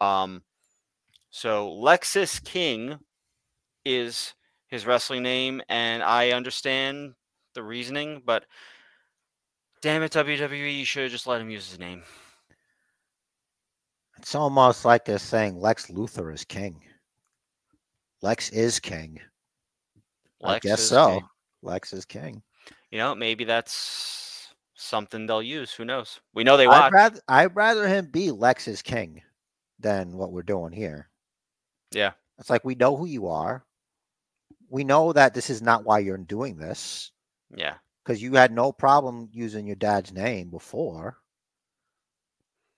[0.00, 0.42] Um,
[1.30, 2.98] so Lexis King
[3.84, 4.32] is
[4.68, 7.12] his wrestling name, and I understand
[7.54, 8.46] the reasoning, but
[9.82, 12.02] damn it, WWE, you should have just let him use his name.
[14.22, 16.80] It's almost like they're saying Lex Luthor is king.
[18.22, 19.18] Lex is king.
[20.44, 21.14] I guess so.
[21.14, 21.28] king.
[21.62, 22.40] Lex is king.
[22.92, 25.72] You know, maybe that's something they'll use.
[25.72, 26.20] Who knows?
[26.34, 26.92] We know they I'd watch.
[26.92, 29.20] rather I'd rather him be Lex is king
[29.80, 31.08] than what we're doing here.
[31.90, 32.12] Yeah.
[32.38, 33.64] It's like we know who you are.
[34.68, 37.10] We know that this is not why you're doing this
[37.56, 37.74] Yeah.
[38.04, 41.18] because you had no problem using your dad's name before.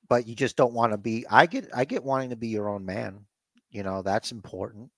[0.08, 1.24] But you just don't want to be.
[1.30, 1.68] I get.
[1.74, 3.26] I get wanting to be your own man.
[3.70, 4.90] You know that's important.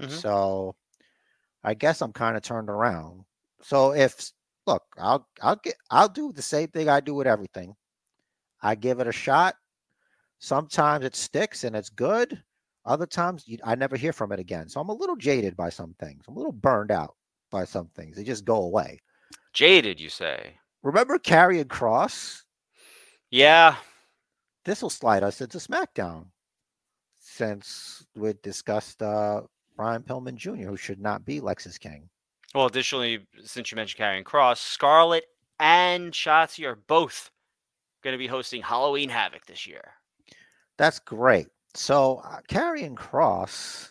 [0.00, 0.10] Mhm.
[0.10, 0.74] So,
[1.62, 3.24] I guess I'm kind of turned around.
[3.62, 4.32] So if
[4.66, 7.74] look, I'll I'll get I'll do the same thing I do with everything.
[8.62, 9.56] I give it a shot.
[10.38, 12.42] Sometimes it sticks and it's good.
[12.86, 14.68] Other times you, I never hear from it again.
[14.68, 16.24] So I'm a little jaded by some things.
[16.28, 17.14] I'm a little burned out
[17.50, 18.16] by some things.
[18.16, 19.00] They just go away.
[19.54, 20.58] Jaded, you say?
[20.82, 22.42] Remember Karrion Kross?
[23.30, 23.76] Yeah.
[24.64, 26.26] This will slide us into SmackDown
[27.20, 29.42] since we discussed uh,
[29.76, 32.08] Brian Pillman Jr., who should not be Lexis King.
[32.54, 35.24] Well, additionally, since you mentioned Karrion Kross, Scarlett
[35.58, 37.30] and Shotzi are both
[38.02, 39.94] going to be hosting Halloween Havoc this year.
[40.76, 41.48] That's great.
[41.74, 43.90] So uh, Karrion Kross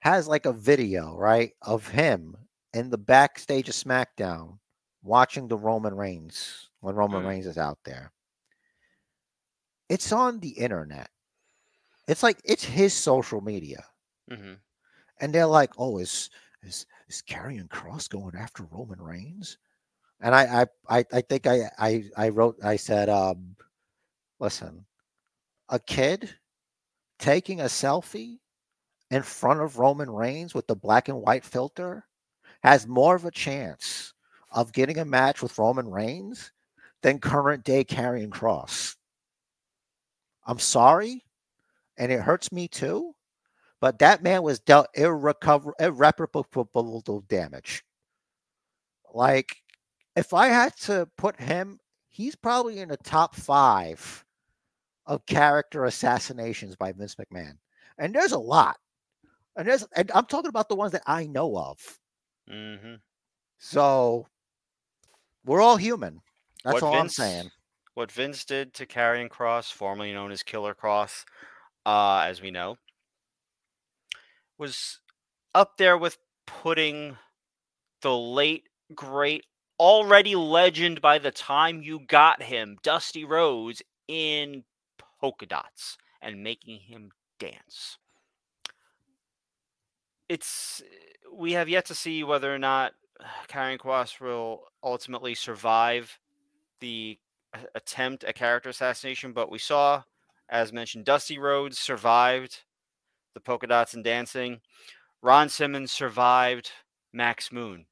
[0.00, 2.36] has like a video, right, of him
[2.74, 4.58] in the backstage of SmackDown
[5.02, 7.28] watching the Roman Reigns when Roman Mm.
[7.28, 8.12] Reigns is out there.
[9.90, 11.10] It's on the internet.
[12.08, 13.84] It's like it's his social media.
[14.28, 14.54] hmm
[15.20, 16.30] And they're like, "Oh, is
[16.62, 19.58] is is Karrion Kross going after Roman Reigns?"
[20.20, 23.56] And I I I, I think I, I I wrote I said, um,
[24.40, 24.86] "Listen,
[25.68, 26.38] a kid
[27.18, 28.40] taking a selfie
[29.10, 32.06] in front of Roman Reigns with the black and white filter
[32.62, 34.14] has more of a chance
[34.52, 36.52] of getting a match with Roman Reigns
[37.02, 38.96] than current day Karrion Kross."
[40.46, 41.24] I'm sorry,
[41.96, 43.14] and it hurts me too.
[43.80, 47.82] But that man was dealt irrecoverable, irreparable damage.
[49.14, 49.62] Like,
[50.16, 51.78] if I had to put him,
[52.08, 54.24] he's probably in the top five
[55.06, 57.56] of character assassinations by Vince McMahon.
[57.98, 58.76] And there's a lot.
[59.56, 61.98] And there's and I'm talking about the ones that I know of.
[62.48, 62.94] hmm
[63.58, 64.26] So
[65.44, 66.20] we're all human.
[66.64, 67.50] That's What all Vince- I'm saying.
[68.00, 71.26] What Vince did to Karrion Kross, formerly known as Killer Kross,
[71.84, 72.78] uh, as we know,
[74.56, 75.00] was
[75.54, 77.18] up there with putting
[78.00, 79.44] the late, great,
[79.78, 84.64] already legend by the time you got him, Dusty Rhodes, in
[85.20, 87.98] polka dots and making him dance.
[90.26, 90.82] It's
[91.30, 92.94] we have yet to see whether or not
[93.46, 96.18] Karrion Kross will ultimately survive
[96.80, 97.18] the
[97.74, 100.02] attempt at character assassination, but we saw,
[100.48, 102.62] as mentioned, Dusty Rhodes survived
[103.34, 104.60] the polka dots and dancing.
[105.22, 106.70] Ron Simmons survived
[107.12, 107.86] Max Moon.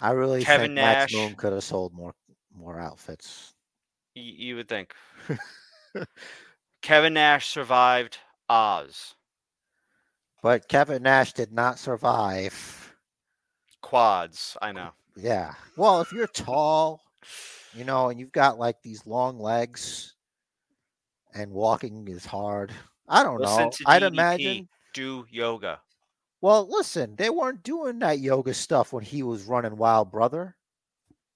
[0.00, 2.14] I really Kevin think Max Moon could have sold more
[2.54, 3.54] more outfits.
[4.14, 4.94] Y- you would think.
[6.82, 9.14] Kevin Nash survived Oz.
[10.42, 12.78] But Kevin Nash did not survive
[13.80, 14.90] Quads, I know.
[15.16, 15.54] Yeah.
[15.76, 17.00] Well, if you're tall,
[17.74, 20.14] you know, and you've got like these long legs
[21.34, 22.72] and walking is hard.
[23.08, 23.70] I don't Listen know.
[23.86, 24.68] I'd imagine.
[24.94, 25.80] Do yoga.
[26.40, 30.56] Well, listen, they weren't doing that yoga stuff when he was running Wild Brother.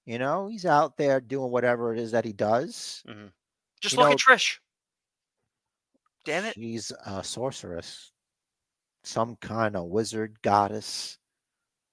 [0.05, 3.03] You know, he's out there doing whatever it is that he does.
[3.07, 3.27] Mm-hmm.
[3.81, 4.57] Just You look know- at Trish.
[6.25, 6.55] Damn it.
[6.55, 8.11] She's a sorceress.
[9.03, 11.17] some kind of wizard goddess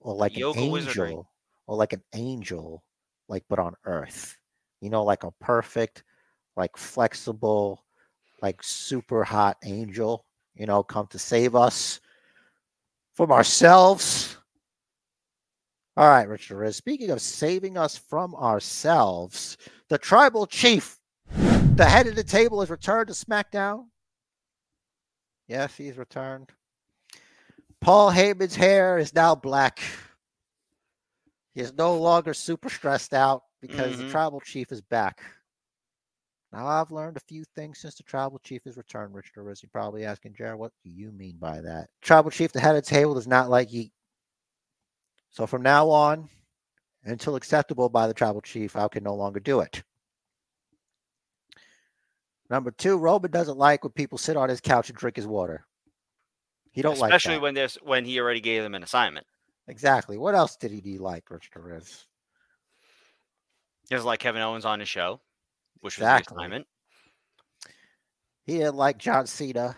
[0.01, 1.09] or like an Yoga wizardry.
[1.09, 1.29] angel
[1.67, 2.85] or like an angel
[3.31, 4.37] like but on earth
[4.81, 6.05] you know like a perfect
[6.57, 7.85] like flexible
[8.43, 12.01] like super hot angel you know come to save us
[13.15, 14.37] from ourselves.
[15.97, 19.57] All right richard Riz, speaking of saving us from ourselves
[19.89, 20.99] the tribal chief
[21.31, 23.87] the head of the table has returned to smackdown.
[25.49, 26.51] Yes he's returned.
[27.81, 29.81] Paul Heyman's hair is now black.
[31.53, 34.11] He is no longer super stressed out because the Mhm.
[34.11, 35.23] tribal chief is back.
[36.53, 39.63] Now I've learned a few things since the tribal chief has returned, Richard Riz.
[39.63, 41.91] You're probably asking, Jared, what do you mean by that?
[42.01, 43.93] Tribal chief, the head of the table, does not like yeet.
[45.31, 46.29] So from now on,
[47.05, 49.85] until acceptable by the tribal chief, I can no longer do it.
[52.49, 55.67] Number two, Roman doesn't like when people sit on his couch and drink his water.
[56.73, 59.27] He don't like Especially when there's when he already gave them an assignment.
[59.71, 60.19] Exactly.
[60.19, 62.07] What else did he like, Richard Riz?
[63.89, 65.21] He doesn't like Kevin Owens on his show,
[65.81, 66.35] which was Exactly.
[66.35, 66.67] the assignment.
[68.45, 69.77] He didn't like John Cena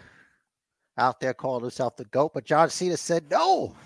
[0.96, 3.76] out there calling himself the GOAT, but John Cena said, No,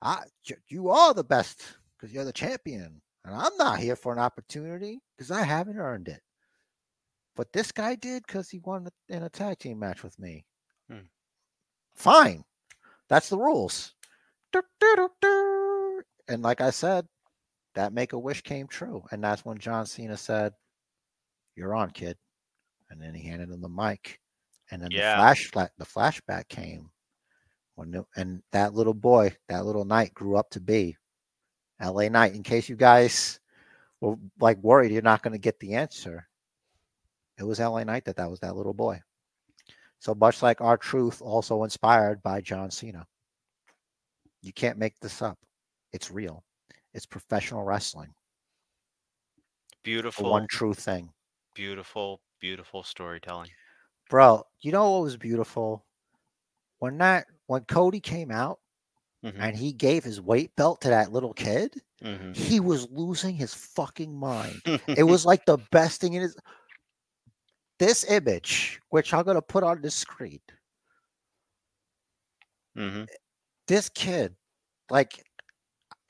[0.00, 0.22] I,
[0.68, 1.62] you are the best
[1.96, 3.00] because you're the champion.
[3.24, 6.20] And I'm not here for an opportunity because I haven't earned it.
[7.34, 10.46] But this guy did because he won in a tag team match with me.
[10.88, 11.06] Hmm.
[11.96, 12.44] Fine.
[13.08, 13.95] That's the rules.
[16.28, 17.06] And like I said,
[17.74, 19.04] that make a wish came true.
[19.10, 20.52] And that's when John Cena said,
[21.54, 22.16] You're on, kid.
[22.90, 24.20] And then he handed him the mic.
[24.70, 25.16] And then Yeah.
[25.16, 26.90] the flash the flashback came.
[27.76, 30.96] When the, and that little boy, that little knight grew up to be
[31.80, 32.34] LA Knight.
[32.34, 33.38] In case you guys
[34.00, 36.26] were like worried you're not going to get the answer,
[37.38, 39.00] it was LA Knight that that was that little boy.
[39.98, 43.06] So much like R-Truth, also inspired by John Cena.
[44.46, 45.36] You can't make this up.
[45.92, 46.44] It's real.
[46.94, 48.14] It's professional wrestling.
[49.70, 51.12] The Beautiful, one true thing.
[51.54, 53.50] beautiful, beautiful storytelling.
[54.08, 55.84] Bro, you know what was beautiful?
[56.78, 58.60] When that when Cody came out
[59.24, 59.34] Mhm.
[59.40, 62.36] and he gave his weight belt to that little kid, Mhm.
[62.36, 64.62] he was losing his fucking mind.
[64.86, 66.36] It was like the best thing in his
[67.80, 70.40] this image, which I'm gonna put on the screen.
[72.76, 73.06] Mhm.
[73.68, 74.34] This kid,
[74.90, 75.24] like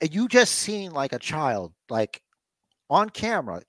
[0.03, 2.21] you just seen like a child, like
[2.91, 3.63] on camera,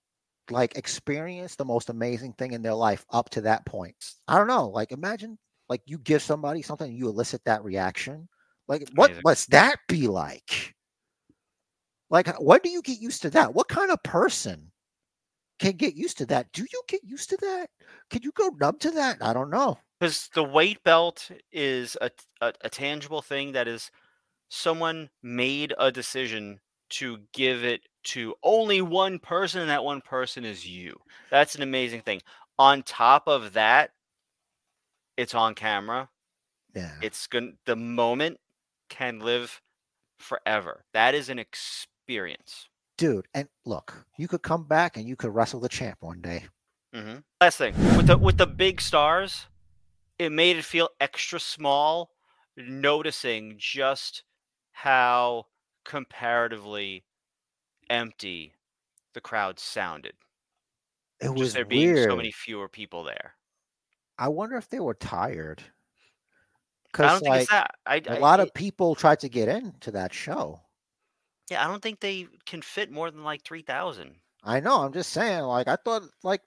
[0.50, 3.96] like experience the most amazing thing in their life up to that point.
[4.28, 4.68] I don't know.
[4.70, 5.38] Like imagine
[5.70, 8.28] like you give somebody something you elicit that reaction.
[8.68, 9.24] Like what Amazing.
[9.26, 10.76] must that be like?
[12.10, 13.54] Like when do you get used to that?
[13.54, 14.72] What kind of person
[15.60, 16.52] can get used to that?
[16.54, 17.70] Do you get used to that?
[18.10, 19.18] Can you go numb to that?
[19.22, 19.78] I don't know.
[20.00, 23.92] Because the weight belt is a, a, a tangible thing that is
[24.50, 30.46] someone made a decision to give it to only one person and that one person
[30.46, 30.98] is you
[31.30, 32.22] that's an amazing thing
[32.58, 33.92] on top of that
[35.18, 36.10] it's on camera
[36.74, 36.94] Yeah.
[37.02, 38.40] it's going the moment
[38.90, 39.62] can live
[40.20, 45.34] forever that is an experience Dude, and look, you could come back and you could
[45.34, 46.46] wrestle the champ one day.
[46.96, 47.18] mm-hmm.
[47.40, 49.46] Last thing with the with the big stars,
[50.20, 52.12] it made it feel extra small.
[52.60, 54.24] Noticing just
[54.72, 55.46] how
[55.86, 57.04] comparatively
[57.90, 58.54] empty
[59.14, 60.14] the crowd sounded.
[61.20, 62.10] It Just was there being weird.
[62.10, 63.34] so many fewer people there.
[64.18, 65.62] I wonder if they were tired.
[66.92, 67.72] Because like that.
[67.86, 70.60] I, a I- lot of people tried to get into that show.
[71.52, 71.64] yeah.
[71.64, 74.16] I don't think they can fit more than like three thousand.
[74.44, 74.82] I know.
[74.82, 75.44] I'm just saying.
[75.44, 76.42] Like I thought, like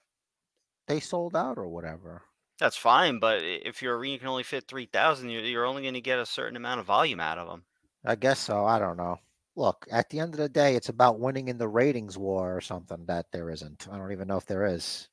[0.89, 2.23] they sold out or whatever.
[2.61, 5.95] That's fine, but if your arena can only fit three thousand, you're, you're only going
[5.95, 7.65] to get a certain amount of volume out of them.
[8.05, 8.67] I guess so.
[8.67, 9.19] I don't know.
[9.57, 12.61] Look, at the end of the day, it's about winning in the ratings war or
[12.61, 13.89] something that there isn't.
[13.91, 15.09] I don't even know if there is.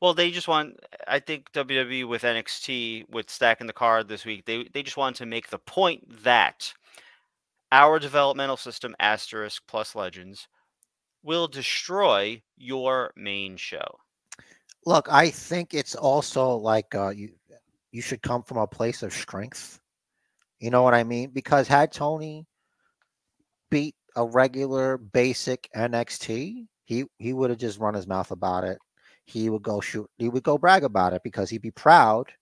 [0.00, 0.78] Well, they just want.
[1.08, 5.18] I think WWE with NXT with stacking the card this week, they they just wanted
[5.18, 6.72] to make the point that
[7.72, 10.46] our developmental system asterisk plus legends
[11.24, 13.98] will destroy your main show.
[14.86, 17.30] Look, I think it's also like uh, you
[17.92, 19.80] you should come from a place of strength.
[20.60, 21.30] You know what I mean?
[21.30, 22.46] Because had Tony
[23.70, 28.78] beat a regular basic NXT, he he would have just run his mouth about it.
[29.24, 30.08] He would go shoot.
[30.18, 32.32] He would go brag about it because he'd be proud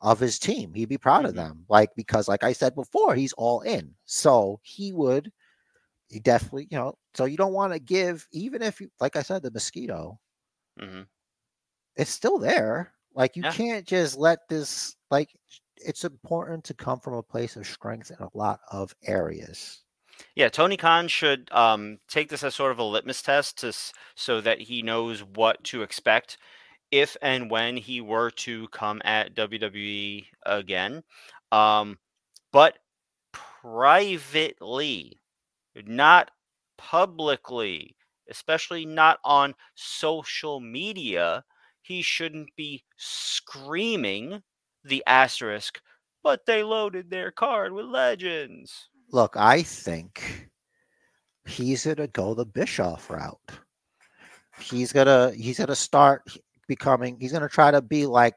[0.00, 0.74] of his team.
[0.74, 1.36] He'd be proud of Mhm.
[1.36, 3.94] them, like because, like I said before, he's all in.
[4.06, 5.32] So he would.
[6.08, 6.96] He definitely, you know.
[7.14, 10.18] So you don't want to give, even if you, like I said, the mosquito
[10.78, 11.02] hmm
[11.98, 12.94] it's still there.
[13.14, 13.52] Like you Yeah.
[13.52, 15.36] can't just let this like
[15.76, 19.84] it's important to come from a place of strength in a lot of areas.
[20.34, 23.72] Yeah, Tony Khan should um, take this as sort of a litmus test to
[24.16, 26.38] so that he knows what to expect
[26.90, 31.04] if and when he were to come at WWE again.
[31.52, 31.98] Um,
[32.52, 32.78] but
[33.32, 35.20] privately,
[35.86, 36.30] not
[36.78, 37.96] publicly,
[38.30, 41.44] especially not on social media,
[41.88, 44.42] he shouldn't be screaming
[44.84, 45.80] the asterisk,
[46.22, 48.88] but they loaded their card with legends.
[49.10, 50.50] Look, I think
[51.46, 53.40] he's gonna go the Bischoff route.
[54.60, 56.22] He's gonna he's gonna start
[56.66, 57.16] becoming.
[57.18, 58.34] He's gonna try to be like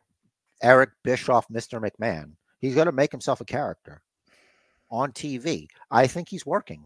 [0.64, 1.82] Eric Bischoff, Mr.
[1.82, 2.32] McMahon.
[2.60, 4.02] He's gonna make himself a character
[4.90, 5.68] on TV.
[5.92, 6.86] I think he's working.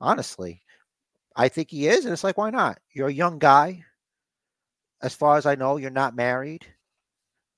[0.00, 0.60] Honestly,
[1.36, 2.78] I think he is, and it's like, why not?
[2.92, 3.84] You're a young guy.
[5.02, 6.66] As far as I know, you're not married.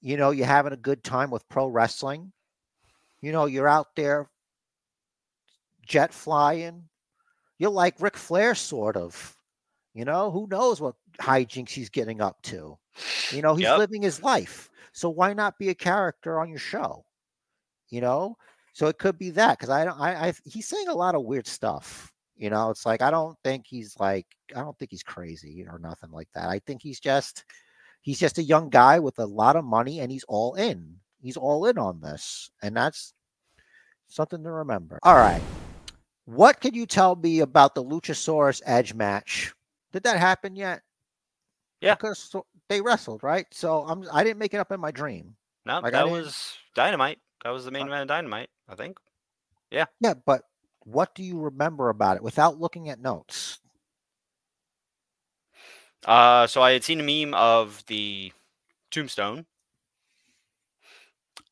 [0.01, 2.33] You know, you're having a good time with pro wrestling.
[3.21, 4.29] You know, you're out there
[5.87, 6.89] jet flying.
[7.59, 9.37] You're like Ric Flair, sort of.
[9.95, 12.79] You know, who knows what hijinks he's getting up to?
[13.31, 13.77] You know, he's Yep.
[13.77, 14.71] living his life.
[14.93, 17.05] So why not be a character on your show?
[17.91, 18.37] You know,
[18.73, 20.01] so it could be that because I don't.
[20.01, 22.13] I, I he's saying a lot of weird stuff.
[22.37, 25.79] You know, it's like I don't think he's like I don't think he's crazy or
[25.79, 26.49] nothing like that.
[26.49, 27.45] I think he's just
[28.01, 30.97] he's just a young guy with a lot of money and he's all in.
[31.21, 33.15] He's all in on this, and that's
[34.09, 34.99] something to remember.
[35.03, 35.43] All right.
[36.25, 39.53] What can you tell me about the Luchasaurus Edge match?
[39.93, 40.83] Did that happen yet?
[41.81, 41.95] Yeah.
[41.95, 42.35] Because
[42.69, 43.47] they wrestled, right?
[43.53, 45.37] So I'm I didn't make it up in my dream.
[45.65, 47.19] No, Like, that was Dynamite.
[47.45, 48.99] That was the main Uh, event of Dynamite, I think.
[49.71, 49.87] Yeah.
[50.01, 50.43] Yeah, but
[50.87, 53.59] what do you remember about it without looking at notes?
[56.05, 58.33] Uh, so I had seen a meme of the
[58.91, 59.47] tombstone.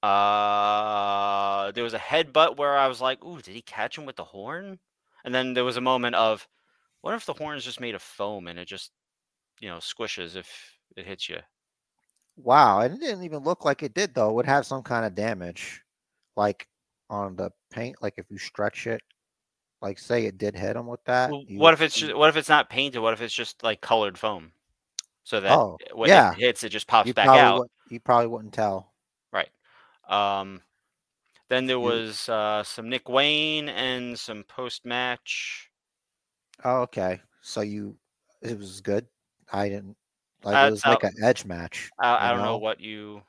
[0.03, 4.17] Uh, there was a headbutt where I was like, "Ooh, did he catch him with
[4.17, 4.79] the horn?"
[5.25, 6.49] And then there was a moment of,
[7.03, 8.93] "What if the horn is just made of foam and it just,
[9.61, 11.43] you know, squishes if it hits you?"
[12.37, 14.31] Wow, and it didn't even look like it did though.
[14.31, 15.83] It would have some kind of damage,
[16.37, 16.69] like
[17.11, 17.97] on the paint.
[18.03, 19.03] Like if you stretch it,
[19.83, 21.31] like say it did hit him with that.
[21.31, 23.01] Well, what if it's just, what if it's not painted?
[23.01, 24.53] What if it's just like colored foam,
[25.25, 26.33] so that Oh, when yeah.
[26.33, 27.59] it hits, it just pops you back out.
[27.61, 28.93] would- you probably wouldn't tell.
[29.33, 29.49] Right.
[30.09, 30.63] Um,
[31.49, 35.69] then there was uh, some Nick Wayne and some post match.
[36.65, 37.21] Oh, okay.
[37.41, 37.97] So you,
[38.43, 39.07] it was good.
[39.53, 39.97] I didn't
[40.45, 41.91] like Uh, it was like an edge match.
[41.99, 42.59] I, I don't know know?
[42.59, 43.23] what you.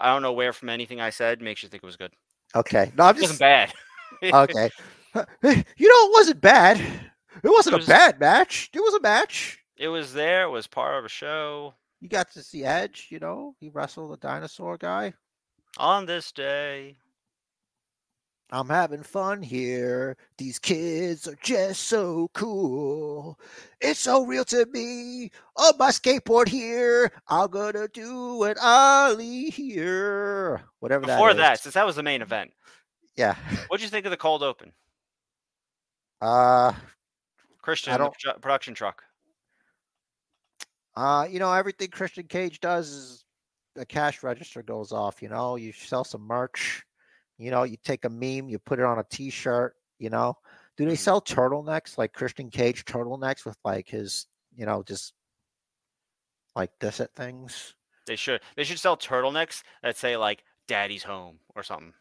[0.00, 2.12] I don't know where from anything I said makes you think it was good.
[2.54, 3.72] Okay, no, I'm It wasn't just bad.
[4.22, 4.70] okay.
[5.42, 6.78] You know, it wasn't bad.
[7.42, 8.70] It wasn't was- a bad match.
[8.74, 9.58] It was a match.
[9.76, 10.44] it was there.
[10.44, 11.74] It was part of a show.
[12.00, 13.08] You got to see Edge.
[13.10, 15.14] You know, he wrestled a dinosaur guy.
[15.78, 16.96] On this day,
[18.50, 20.16] I'm having fun here.
[20.36, 23.38] These kids are just so cool.
[23.80, 25.30] It's so real to me.
[25.56, 30.60] On my skateboard here, I'm gonna do an ollie here.
[30.80, 31.36] Whatever that before is.
[31.36, 32.52] that, since that was the main event,
[33.16, 33.36] yeah.
[33.68, 34.72] what'd you think of the cold open?
[36.22, 36.72] Uh,
[37.60, 38.10] Christian, the
[38.40, 39.02] production truck.
[40.94, 43.24] uh, you know, everything Christian Cage does is
[43.76, 45.20] a cash register goes off.
[45.20, 46.84] You know, you sell some merch.
[47.38, 49.74] You know, you take a meme, you put it on a T-shirt.
[49.98, 50.36] You know,
[50.76, 50.98] do they Mhm.
[50.98, 55.14] sell turtlenecks like Christian Cage turtlenecks with like his, you know, just
[56.54, 57.74] like this at things?
[58.06, 58.42] They should.
[58.56, 61.94] They should sell turtlenecks that say like "Daddy's home" or something.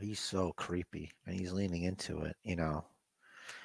[0.00, 2.36] He's so creepy, and he's leaning into it.
[2.42, 2.84] You know,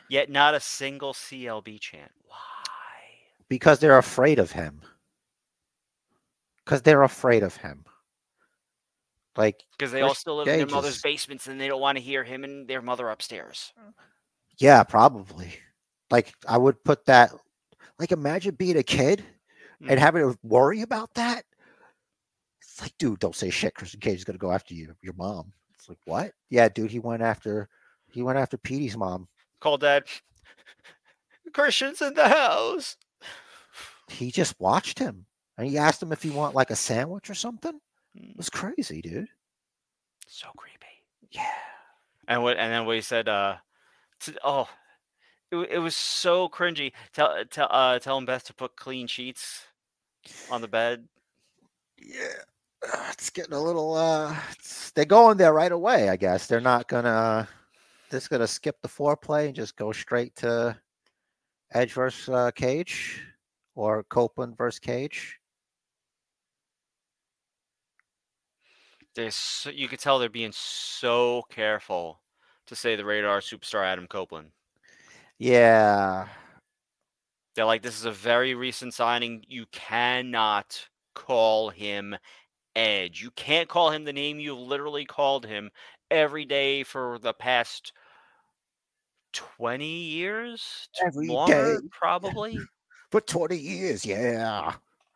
[0.09, 2.11] Yet not a single CLB chant.
[2.25, 2.35] Why?
[3.49, 4.81] because they're afraid of him.
[6.63, 7.85] Because they're afraid of him.
[9.37, 11.97] Like Because they all still live in their Cage mother's basements and they don't want
[11.97, 13.71] to hear him and their mother upstairs.
[14.57, 15.53] Yeah, probably.
[16.09, 17.31] Like I would put that.
[17.99, 19.23] Like imagine being a kid
[19.81, 19.97] and Mhm.
[19.99, 21.45] having to worry about that.
[22.61, 23.75] It's like, dude, don't say shit.
[23.75, 25.53] Christian Cage is gonna go after you, your mom.
[25.75, 26.33] It's like, what?
[26.49, 27.69] Yeah, dude, he went after,
[28.11, 29.27] he went after Petey's mom.
[29.59, 30.05] Call dad.
[31.53, 32.97] Christian's in the house.
[34.09, 35.25] He just watched him
[35.57, 37.75] and he asked him if he want like a sandwich or something.
[37.75, 37.81] It
[38.19, 39.27] Mm, was crazy, dude.
[40.27, 41.03] So creepy.
[41.31, 41.51] Yeah.
[42.27, 42.57] And what?
[42.57, 43.29] And then what he said.
[43.29, 43.57] Uh,
[44.21, 44.69] to, oh,
[45.51, 46.93] it, it was so cringy.
[47.13, 49.65] Tell tell uh telling Beth to put clean sheets
[50.49, 51.07] on the bed.
[51.97, 52.43] Yeah.
[53.11, 56.47] It's getting a little uh it's, they're going there right away, I guess.
[56.47, 57.47] They're not gonna
[58.09, 60.77] just gonna skip the foreplay and just go straight to
[61.73, 63.21] Edge versus uh, Cage
[63.75, 65.39] or Copeland versus Cage.
[69.29, 72.21] So, you could tell they're being so careful
[72.67, 74.51] to say the Rated-R superstar Adam Copeland.
[75.39, 76.27] Yeah.
[77.55, 79.43] They're like, this is a very recent signing.
[79.47, 82.15] You cannot call him
[82.75, 83.23] Edge.
[83.23, 85.71] You can't call him the name you've literally called him
[86.11, 87.93] every day for the past
[89.33, 90.87] 20 years?
[91.05, 91.87] Every Longer, day.
[91.91, 92.57] probably.
[93.11, 94.75] For 20 years, yeah.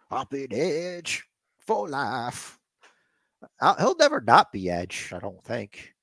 [0.10, 1.24] I've been Edge
[1.60, 2.60] for life.
[3.60, 5.94] Uh, he'll never not be Edge, I don't think.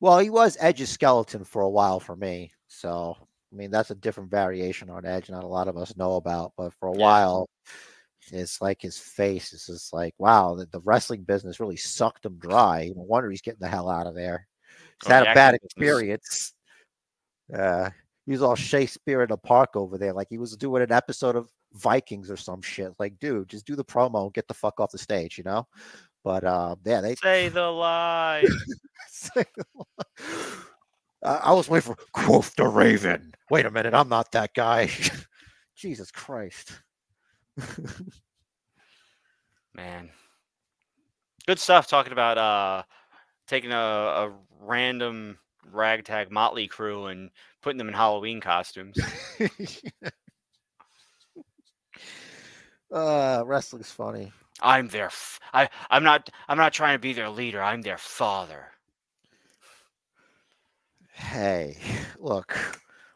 [0.00, 2.52] Well, he was Edge's skeleton for a while for me.
[2.68, 3.16] So,
[3.52, 6.52] I mean, that's a different variation on Edge, not a lot of us know about.
[6.56, 6.98] But for a Yeah.
[6.98, 7.48] while,
[8.32, 12.38] it's like his face is just like, wow, the, the wrestling business really sucked him
[12.38, 12.90] dry.
[12.94, 14.46] No wonder he's getting the hell out of there.
[15.02, 16.52] He's Oh, had the a bad experience.
[17.54, 17.90] Uh,
[18.26, 21.36] he was all Shakespeare in the park over there, like he was doing an episode
[21.36, 22.92] of Vikings or some shit.
[22.98, 25.66] Like, dude, just do the promo and get the fuck off the stage, you know.
[26.22, 27.16] But uh, yeah, they.
[29.08, 30.54] Say the lie.
[31.22, 33.34] I I was waiting for quoth the Raven.
[33.50, 34.88] Wait a minute, I'm not that guy.
[35.76, 36.72] Jesus Christ.
[39.74, 40.10] Man.
[41.46, 42.82] Good stuff talking about uh
[43.46, 45.38] taking a, a random
[45.70, 47.30] ragtag motley crew and
[47.62, 48.96] putting them in Halloween costumes.
[52.92, 54.32] uh, wrestling's funny.
[54.62, 57.62] I'm their f- I I'm not I'm not trying to be their leader.
[57.62, 58.70] I'm their father.
[61.12, 61.78] Hey,
[62.18, 62.58] look,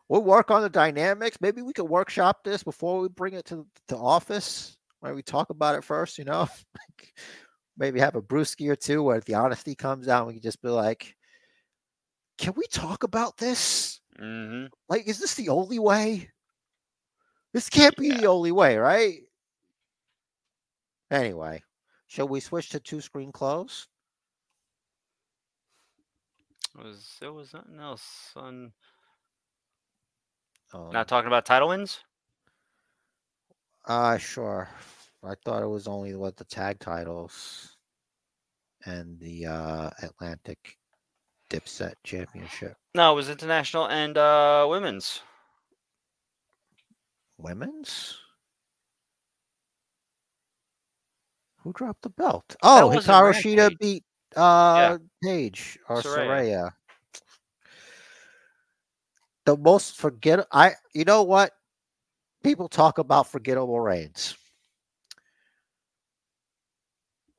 [0.09, 1.39] we'll work on the dynamics.
[1.40, 4.76] Maybe we could workshop this before we bring it to the office.
[5.01, 6.48] Where we talk about it first, you know.
[7.78, 10.22] Maybe have a brewski or two where the honesty comes out.
[10.22, 11.14] And we can just be like,
[12.36, 14.01] "Can we talk about this?
[14.18, 16.30] hmm Like, is this the only way?
[17.52, 19.20] This can't be the only way, right?"
[21.10, 21.62] Anyway,
[22.09, 23.86] shall we switch to two screen close?
[26.74, 28.72] Was there was nothing else on
[30.74, 32.01] Um, not talking about title wins?
[33.86, 34.69] Uh sure.
[35.24, 37.77] I thought it was only what the tag titles
[38.85, 40.77] and the uh Atlantic
[41.51, 42.74] Dipset Championship.
[42.95, 45.23] No, it was international and uh women's.
[47.39, 48.19] Women's?
[51.62, 52.57] Who dropped the belt?
[52.62, 54.05] Oh, Hikaru Shida beat
[54.36, 56.03] uh Paige or Saraya.
[56.03, 56.70] Saraya.
[59.48, 61.52] The most forget I you know what?
[62.44, 64.36] People talk about forgettable reigns.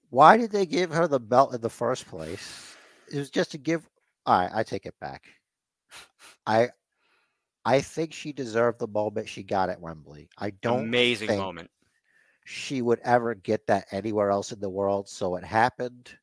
[0.09, 2.77] Why did they give her the belt in the first place?
[3.11, 3.87] It was just to give
[4.25, 5.25] all right, I take it back.
[6.45, 6.69] I
[7.65, 10.29] I think she deserved the moment she got at Wembley.
[10.37, 11.71] I don't Amazing think moment.
[12.45, 15.09] she would ever get that anywhere else in the world.
[15.09, 16.17] So it happened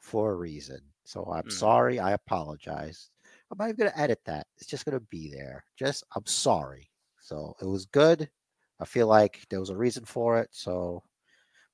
[0.00, 0.80] for a reason.
[1.04, 1.50] So I'm Mhm.
[1.50, 1.98] sorry.
[1.98, 3.10] I apologize.
[3.50, 4.46] I'm not even going to edit that.
[4.56, 5.64] It's just going to be there.
[5.78, 6.90] Just, I'm sorry.
[7.20, 8.28] So it was good.
[8.80, 10.48] I feel like there was a reason for it.
[10.52, 11.02] So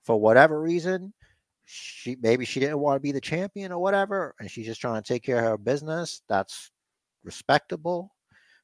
[0.04, 1.12] for whatever reason,
[1.64, 5.02] she maybe she didn't want to be the champion or whatever, and she's just trying
[5.02, 6.22] to take care of her business.
[6.28, 6.70] That's
[7.24, 8.14] respectable.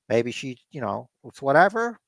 [0.09, 1.99] Maybe she, you know, it's whatever.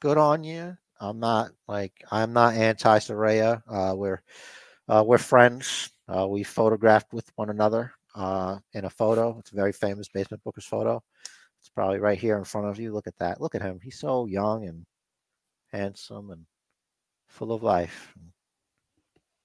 [0.00, 0.76] Good on you.
[1.00, 3.62] I'm not like I'm not anti Saraya.
[3.68, 4.22] Uh, we're
[4.88, 5.90] uh, we're friends.
[6.08, 9.38] Uh, we photographed with one another uh, in a photo.
[9.38, 11.02] It's a very famous basement bookers photo.
[11.60, 12.92] It's probably right here in front of you.
[12.92, 13.40] Look at that.
[13.40, 13.80] Look at him.
[13.82, 14.84] He's so young and
[15.72, 16.44] handsome and
[17.28, 18.14] full of life.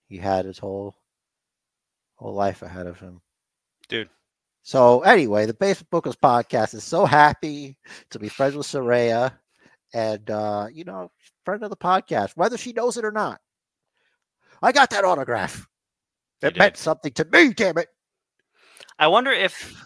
[0.07, 0.95] He had his whole
[2.15, 3.21] whole life ahead of him.
[3.87, 4.09] Dude.
[4.63, 7.77] So anyway, the Basement Bookers podcast is so happy
[8.09, 9.31] to be friends with Saraya
[9.93, 11.09] and uh, you know,
[11.45, 13.39] friend of the podcast, whether she knows it or not.
[14.61, 15.67] I got that autograph.
[16.41, 17.87] You It meant something to me, damn it.
[18.99, 19.81] I wonder if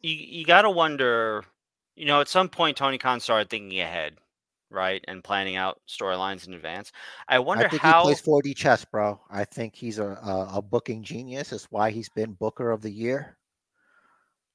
[0.00, 1.44] you you gotta wonder,
[1.94, 4.16] you know, at some point Tony Khan started thinking ahead,
[4.70, 6.92] right, and planning out storylines in advance.
[7.28, 8.00] I wonder I think how.
[8.00, 9.20] he plays 4D chess, bro.
[9.30, 11.50] I think he's a, a, a booking genius.
[11.50, 13.36] That's why he's been Booker of the Year.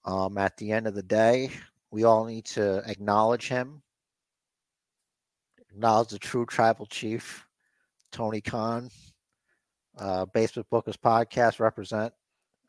[0.03, 1.51] Um, at the end of the day,
[1.91, 3.83] we all need to acknowledge him,
[5.69, 7.45] acknowledge the true tribal chief,
[8.11, 8.89] Tony Khan.
[9.99, 12.13] Uh, Basement Bookers podcast represent.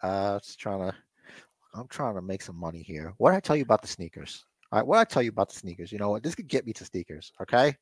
[0.02, 0.94] Uh, it's trying to.
[1.74, 3.14] I'm trying to make some money here.
[3.16, 4.44] What did I tell you about the sneakers?
[4.70, 5.90] All right, what did I tell you about the sneakers?
[5.90, 6.22] You know what?
[6.22, 7.32] This could get me to sneakers.
[7.40, 7.74] Okay.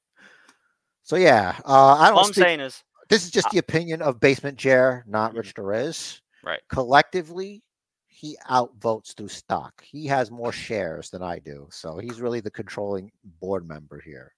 [1.02, 4.00] So yeah, uh, I don't all I'm speak saying is, this is just the opinion
[4.02, 5.38] of Basement Jer, not Mhm.
[5.38, 6.20] Rich Derez.
[6.44, 6.60] Right.
[6.68, 7.64] Collectively,
[8.06, 9.82] he outvotes through stock.
[9.82, 11.66] He has more shares than I do.
[11.72, 13.10] So he's really the controlling
[13.40, 14.34] board member here.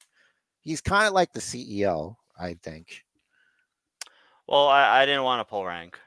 [0.61, 3.03] He's kind of like the CEO, I think.
[4.47, 5.99] well, I, I didn't want to pull rank,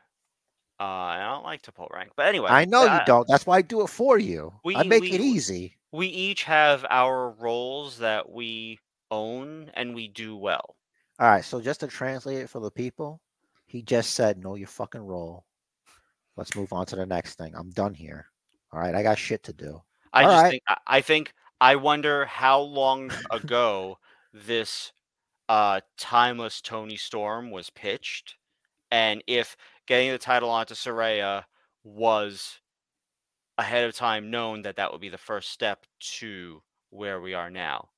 [0.80, 3.28] Uh, I don't like to pull rank, but anyway, I know you uh, don't.
[3.28, 4.52] That's why I do it for you.
[4.76, 5.78] I make we- it easy.
[5.92, 8.80] We each have our roles that we
[9.12, 10.76] own and we do well.
[11.20, 11.46] All right.
[11.46, 13.22] So just to translate it for the people,
[13.66, 15.46] he just said, "Know your fucking role."
[16.36, 17.54] Let's move on to the next thing.
[17.56, 18.26] I'm done here.
[18.74, 18.94] All right.
[18.94, 19.82] I got shit to do.
[20.12, 20.50] I All just right.
[20.50, 23.98] think I- I think I wonder how long ago
[24.34, 24.92] this
[25.48, 28.36] uh timeless Toni Storm was pitched
[28.92, 29.56] and if
[29.88, 31.44] getting the title onto Saraya
[31.84, 32.60] was
[33.58, 37.50] ahead of time known that that would be the first step to where we are
[37.50, 37.90] now.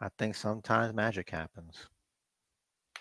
[0.00, 1.88] I think sometimes magic happens.
[2.96, 3.00] I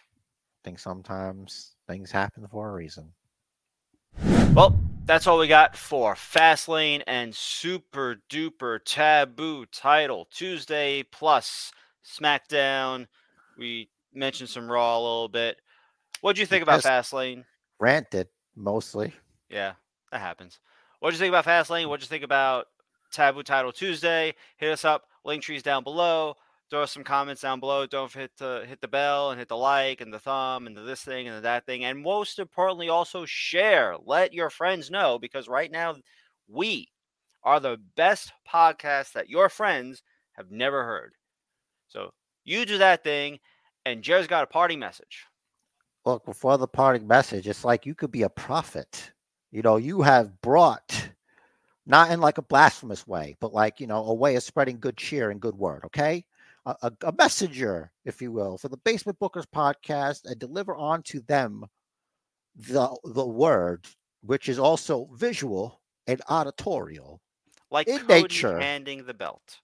[0.63, 3.13] think sometimes things happen for a reason.
[4.53, 11.71] Well, that's all we got for Fastlane and Super Duper Taboo title Tuesday plus
[12.03, 13.07] SmackDown.
[13.57, 15.61] We mentioned some Raw a little bit.
[16.21, 17.45] What'd you think about Fastlane?
[17.79, 19.13] Ranted mostly.
[19.49, 19.73] Yeah,
[20.11, 20.59] that happens.
[20.99, 21.87] What'd you think about Fastlane?
[21.87, 22.67] What'd you think about
[23.11, 24.33] Taboo Title Tuesday?
[24.57, 25.03] Hit us up.
[25.23, 26.35] Link trees down below.
[26.69, 27.85] Throw us some comments down below.
[27.85, 30.81] Don't forget to hit the bell and hit the like and the thumb and the
[30.81, 31.85] this thing and the that thing.
[31.85, 33.95] And most importantly, also share.
[34.03, 35.95] Let your friends know because right now
[36.47, 36.89] we
[37.43, 40.03] are the best podcast that your friends
[40.33, 41.13] have never heard.
[41.87, 42.11] So
[42.43, 43.39] you do that thing,
[43.85, 45.26] and Jerry's got a party message.
[46.07, 49.11] Look, before the parting message, it's like you could be a prophet.
[49.51, 51.09] You know, you have brought,
[51.85, 54.95] not in like a blasphemous way, but like, you know, a way of spreading good
[54.95, 56.23] cheer and good word, okay?
[56.65, 61.03] A, a, a messenger, if you will, for the Basement Bookers podcast and deliver on
[61.03, 61.65] to them
[62.55, 63.85] the, the word,
[64.21, 67.19] which is also visual and auditorial.
[67.69, 68.57] Like In Cody nature.
[68.57, 69.59] handing the belt.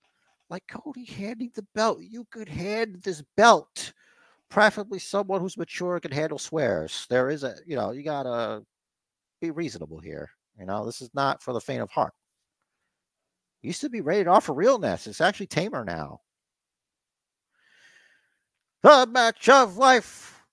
[0.50, 3.94] Like Cody handing the belt, you could hand this belt,
[4.54, 7.08] preferably someone who's mature and can handle swears.
[7.10, 8.64] There is a, you know, you gotta
[9.42, 10.30] be reasonable here.
[10.60, 12.14] You know, this is not for the faint of heart.
[13.64, 15.08] Used to be rated off for realness.
[15.08, 16.20] It's actually tamer now.
[18.84, 20.44] The match of life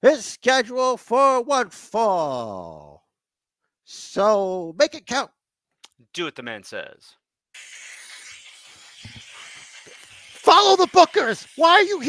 [0.00, 3.04] is scheduled for one fall.
[3.82, 5.30] So make it count.
[6.12, 7.16] Do what the man says.
[10.34, 11.46] Follow the bookers.
[11.56, 12.08] Why are you here?